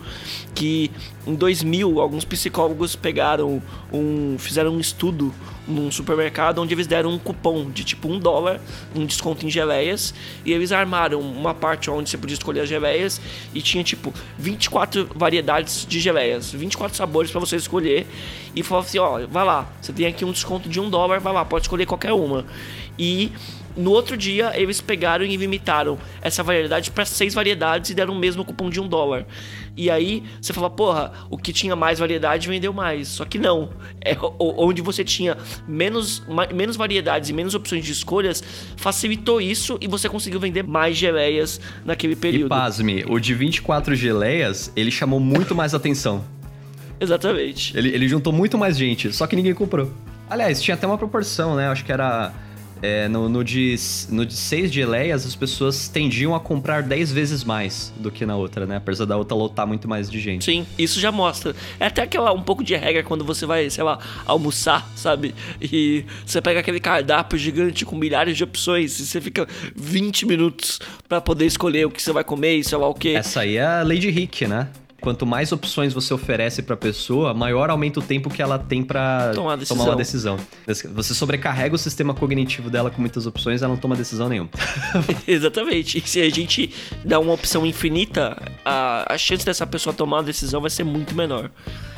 [0.55, 0.91] que
[1.27, 3.63] em 2000 alguns psicólogos pegaram
[3.93, 5.33] um fizeram um estudo
[5.67, 8.61] num supermercado onde eles deram um cupom de tipo um dólar,
[8.95, 13.21] um desconto em geleias, e eles armaram uma parte onde você podia escolher as geleias
[13.55, 18.07] e tinha tipo 24 variedades de geleias, 24 sabores para você escolher,
[18.55, 21.33] e falou assim: ó, vai lá, você tem aqui um desconto de um dólar, vai
[21.33, 22.45] lá, pode escolher qualquer uma.
[22.99, 23.33] E
[23.77, 28.19] no outro dia, eles pegaram e limitaram essa variedade para seis variedades e deram o
[28.19, 29.27] mesmo cupom de um dólar.
[29.77, 33.09] E aí você fala, porra, o que tinha mais variedade vendeu mais.
[33.09, 33.71] Só que não.
[34.01, 36.23] É onde você tinha menos,
[36.55, 38.43] menos variedades e menos opções de escolhas,
[38.77, 42.47] facilitou isso e você conseguiu vender mais geleias naquele período.
[42.47, 46.25] E pasme, o de 24 geleias, ele chamou muito mais atenção.
[47.01, 47.77] Exatamente.
[47.77, 49.91] Ele, ele juntou muito mais gente, só que ninguém comprou.
[50.31, 51.69] Aliás, tinha até uma proporção, né?
[51.69, 52.33] Acho que era
[52.85, 53.75] é, no, no, de,
[54.11, 58.27] no de 6 de Eleias, as pessoas tendiam a comprar 10 vezes mais do que
[58.27, 58.77] na outra, né?
[58.77, 60.45] Apesar da outra lotar muito mais de gente.
[60.45, 61.57] Sim, isso já mostra.
[61.81, 65.35] É até aquela um pouco de regra quando você vai, sei lá, almoçar, sabe?
[65.63, 70.79] E você pega aquele cardápio gigante com milhares de opções e você fica 20 minutos
[71.09, 73.17] para poder escolher o que você vai comer e sei lá o que.
[73.17, 74.69] Essa aí é a Lady Rick, né?
[75.05, 78.83] Quanto mais opções você oferece para a pessoa, maior aumenta o tempo que ela tem
[78.83, 80.39] para tomar, tomar, uma decisão.
[80.67, 84.49] Você sobrecarrega o sistema cognitivo dela com muitas opções, ela não toma decisão nenhuma.
[85.29, 85.99] Exatamente.
[85.99, 86.73] E se a gente
[87.05, 88.35] dá uma opção infinita,
[88.65, 91.51] a, a chance dessa pessoa tomar uma decisão vai ser muito menor.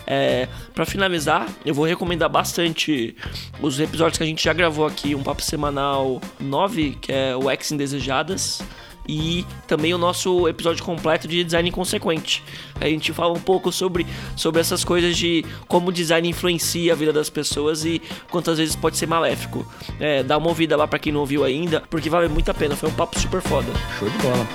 [0.05, 3.17] É, para finalizar, eu vou recomendar bastante
[3.63, 7.49] os episódios que a gente já gravou aqui, um papo semanal 9, que é o
[7.51, 8.61] X Indesejadas
[9.09, 12.43] e também o nosso episódio completo de design inconsequente.
[12.81, 16.97] A gente fala um pouco sobre, sobre essas coisas de como o design influencia a
[16.97, 18.01] vida das pessoas e
[18.31, 19.67] quantas vezes pode ser maléfico.
[20.01, 22.77] É, dá uma ouvida lá para quem não ouviu ainda, porque vale muito a pena.
[22.77, 23.69] Foi um papo super foda.
[23.99, 24.47] Show de bola.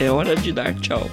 [0.00, 1.10] É hora de dar tchau.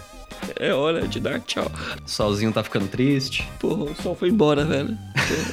[0.60, 1.72] É hora de dar tchau.
[2.06, 3.48] O solzinho tá ficando triste.
[3.60, 4.98] Porra, o sol foi embora, velho.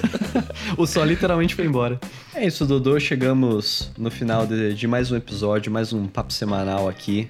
[0.77, 2.01] o sol literalmente foi embora.
[2.35, 2.99] É isso, Dodô.
[2.99, 7.29] Chegamos no final de, de mais um episódio, mais um papo semanal aqui.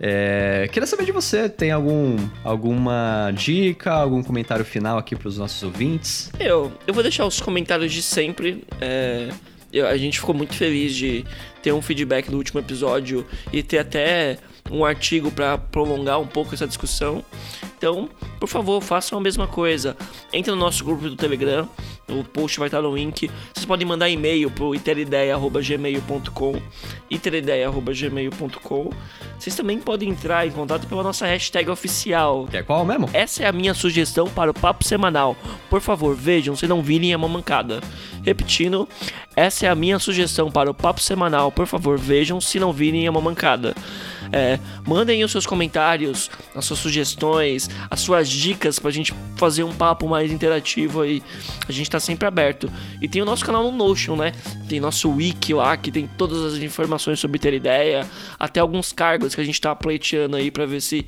[0.00, 5.36] É, queria saber de você, tem algum, alguma dica, algum comentário final aqui para os
[5.38, 6.30] nossos ouvintes?
[6.38, 8.64] Eu, eu vou deixar os comentários de sempre.
[8.80, 9.28] É,
[9.72, 11.24] eu, a gente ficou muito feliz de
[11.62, 14.38] ter um feedback do último episódio e ter até
[14.70, 17.24] um artigo para prolongar um pouco essa discussão.
[17.78, 18.08] Então,
[18.40, 19.96] por favor, façam a mesma coisa.
[20.32, 21.68] Entre no nosso grupo do Telegram,
[22.08, 23.30] o post vai estar no link.
[23.54, 26.60] Vocês podem mandar e-mail pro iterideias@gmail.com,
[27.08, 28.90] iterideias@gmail.com.
[29.38, 32.48] Vocês também podem entrar em contato pela nossa hashtag oficial.
[32.50, 33.08] Que é qual mesmo?
[33.12, 35.36] Essa é a minha sugestão para o papo semanal.
[35.70, 37.80] Por favor, vejam se não virem a mancada.
[38.24, 38.88] Repetindo,
[39.36, 41.52] essa é a minha sugestão para o papo semanal.
[41.52, 43.74] Por favor, vejam se não virem a mancada.
[44.32, 49.72] É, mandem os seus comentários, as suas sugestões, as suas dicas pra gente fazer um
[49.72, 51.22] papo mais interativo aí.
[51.68, 52.70] A gente tá sempre aberto.
[53.00, 54.32] E tem o nosso canal no Notion, né?
[54.68, 58.06] Tem nosso wiki lá, que tem todas as informações sobre ter ideia,
[58.38, 61.06] até alguns cargos que a gente tá pleiteando aí pra ver se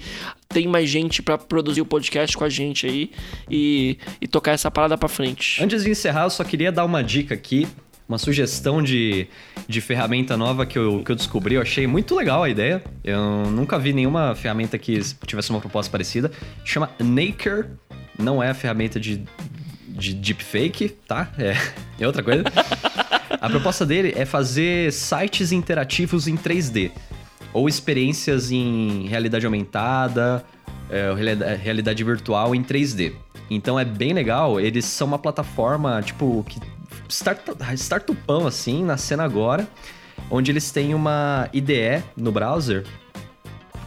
[0.49, 3.11] tem mais gente para produzir o podcast com a gente aí
[3.49, 5.63] e, e tocar essa parada pra frente.
[5.63, 7.69] Antes de encerrar, eu só queria dar uma dica aqui
[8.11, 9.29] uma sugestão de,
[9.69, 11.55] de ferramenta nova que eu, que eu descobri.
[11.55, 12.83] Eu achei muito legal a ideia.
[13.05, 16.31] Eu nunca vi nenhuma ferramenta que tivesse uma proposta parecida.
[16.65, 17.69] Chama Naker.
[18.19, 19.23] Não é a ferramenta de
[19.87, 21.31] de deepfake, tá?
[21.39, 21.55] É,
[22.01, 22.43] é outra coisa.
[23.41, 26.91] A proposta dele é fazer sites interativos em 3D.
[27.53, 30.45] Ou experiências em realidade aumentada,
[30.89, 31.13] é,
[31.57, 33.13] realidade virtual em 3D.
[33.51, 36.61] Então é bem legal, eles são uma plataforma, tipo, que
[37.11, 37.41] start,
[37.75, 39.69] startupão assim, nascendo agora,
[40.31, 42.85] onde eles têm uma IDE no browser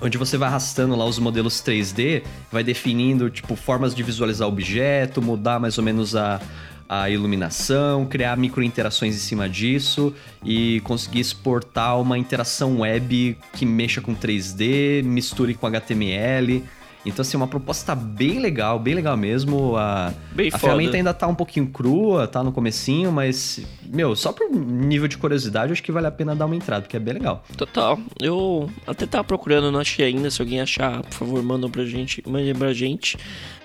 [0.01, 5.21] onde você vai arrastando lá os modelos 3D, vai definindo, tipo, formas de visualizar objeto,
[5.21, 6.41] mudar mais ou menos a,
[6.89, 10.13] a iluminação, criar micro interações em cima disso
[10.43, 16.63] e conseguir exportar uma interação web que mexa com 3D, misture com HTML.
[17.05, 19.75] Então, assim, uma proposta bem legal, bem legal mesmo.
[19.75, 24.31] A, bem a ferramenta ainda tá um pouquinho crua, tá no comecinho, mas, meu, só
[24.31, 27.15] por nível de curiosidade, acho que vale a pena dar uma entrada, porque é bem
[27.15, 27.43] legal.
[27.57, 27.99] Total.
[28.21, 30.31] Eu até tava procurando, não achei ainda.
[30.31, 33.17] Se alguém achar, por favor, mandam pra gente, mandem pra gente.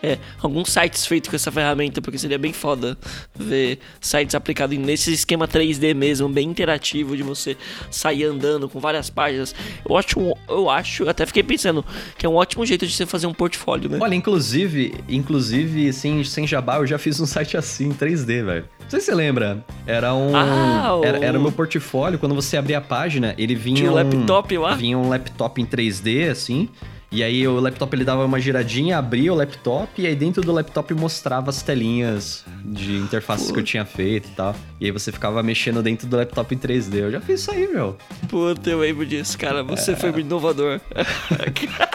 [0.03, 2.97] É, alguns sites feitos com essa ferramenta, porque seria bem foda
[3.35, 7.57] ver sites aplicados nesse esquema 3D mesmo, bem interativo, de você
[7.91, 9.55] sair andando com várias páginas.
[9.89, 11.85] Eu acho, eu acho, até fiquei pensando
[12.17, 13.99] que é um ótimo jeito de você fazer um portfólio, né?
[14.01, 18.65] Olha, inclusive, inclusive, sem, sem jabá, eu já fiz um site assim, 3D, velho.
[18.81, 19.65] Não sei se você lembra.
[19.87, 20.35] Era um.
[20.35, 21.05] Ah, o...
[21.05, 22.19] era, era o meu portfólio.
[22.19, 23.77] Quando você abria a página, ele vinha.
[23.77, 24.75] Tinha um laptop lá?
[24.75, 26.69] Vinha um laptop em 3D, assim.
[27.11, 30.53] E aí o laptop ele dava uma giradinha, abria o laptop e aí dentro do
[30.53, 34.55] laptop mostrava as telinhas de interfaces que eu tinha feito e tal.
[34.79, 36.97] E aí você ficava mexendo dentro do laptop em 3D.
[36.97, 37.97] Eu já fiz isso aí, meu.
[38.29, 39.63] Puta, eu lembro disso, cara.
[39.63, 39.97] Você é...
[39.97, 40.81] foi muito inovador.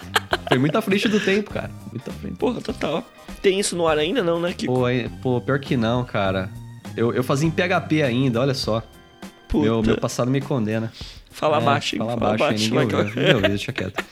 [0.47, 1.71] foi muito à frente do tempo, cara.
[1.91, 2.35] Muito à frente.
[2.37, 3.03] Porra, total.
[3.41, 4.73] Tem isso no ar ainda não, né, Kiko?
[4.73, 4.85] Pô,
[5.21, 6.49] pô pior que não, cara.
[6.95, 8.83] Eu, eu fazia em PHP ainda, olha só.
[9.47, 9.65] Puta.
[9.65, 10.91] Meu, meu passado me condena.
[11.29, 11.99] Fala é, baixo, hein?
[11.99, 14.03] Fala, fala baixo, baixo, ninguém ouviu, ninguém ouviu, deixa quieto.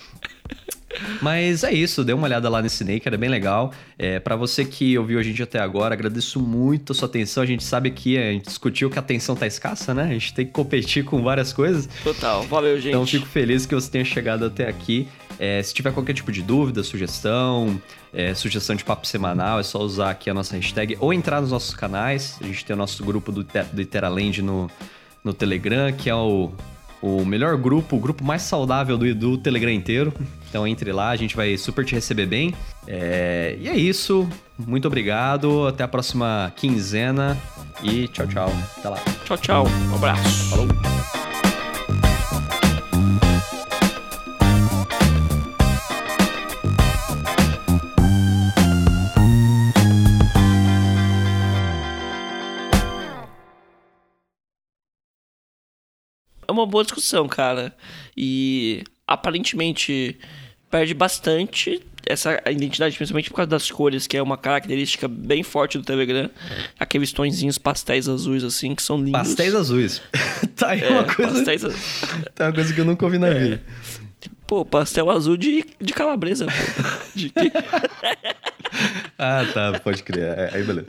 [1.22, 3.72] Mas é isso, dê uma olhada lá nesse Snake, era bem legal.
[3.98, 7.44] É, para você que ouviu a gente até agora, agradeço muito a sua atenção.
[7.44, 10.04] A gente sabe que a gente discutiu que a atenção tá escassa, né?
[10.04, 11.88] A gente tem que competir com várias coisas.
[12.04, 12.89] Total, valeu, gente.
[12.89, 15.08] Então fico feliz que você tenha chegado até aqui.
[15.39, 17.82] É, se tiver qualquer tipo de dúvida, sugestão,
[18.14, 21.52] é, sugestão de papo semanal, é só usar aqui a nossa hashtag ou entrar nos
[21.52, 22.38] nossos canais.
[22.42, 24.70] A gente tem o nosso grupo do, do Iteraland no,
[25.24, 26.52] no Telegram, que é o
[27.02, 30.14] o melhor grupo, o grupo mais saudável do, do Telegram inteiro.
[30.49, 32.54] Então entre lá, a gente vai super te receber bem.
[32.88, 34.28] É, e é isso.
[34.58, 35.68] Muito obrigado.
[35.68, 37.38] Até a próxima quinzena.
[37.84, 38.54] E tchau, tchau.
[38.78, 38.97] Até lá.
[39.26, 39.68] Tchau, tchau.
[39.89, 40.49] Um abraço.
[40.49, 41.21] Falou.
[56.52, 57.76] É uma boa discussão, cara.
[58.16, 60.18] E aparentemente
[60.70, 65.78] perde bastante essa identidade, principalmente por causa das cores, que é uma característica bem forte
[65.78, 66.30] do Telegram.
[66.80, 69.12] Aqueles tonzinhos pastéis azuis, assim, que são lindos.
[69.12, 70.02] Pastéis azuis.
[70.56, 71.34] tá aí é, uma coisa.
[71.34, 71.62] Pastéis...
[72.36, 73.39] tá uma coisa que eu nunca ouvi na é.
[73.39, 73.64] vida.
[74.45, 76.52] Pô, pastel azul de, de calabresa, pô.
[77.16, 77.32] De
[79.18, 80.24] ah, tá, pode crer.
[80.24, 80.86] É, aí beleza.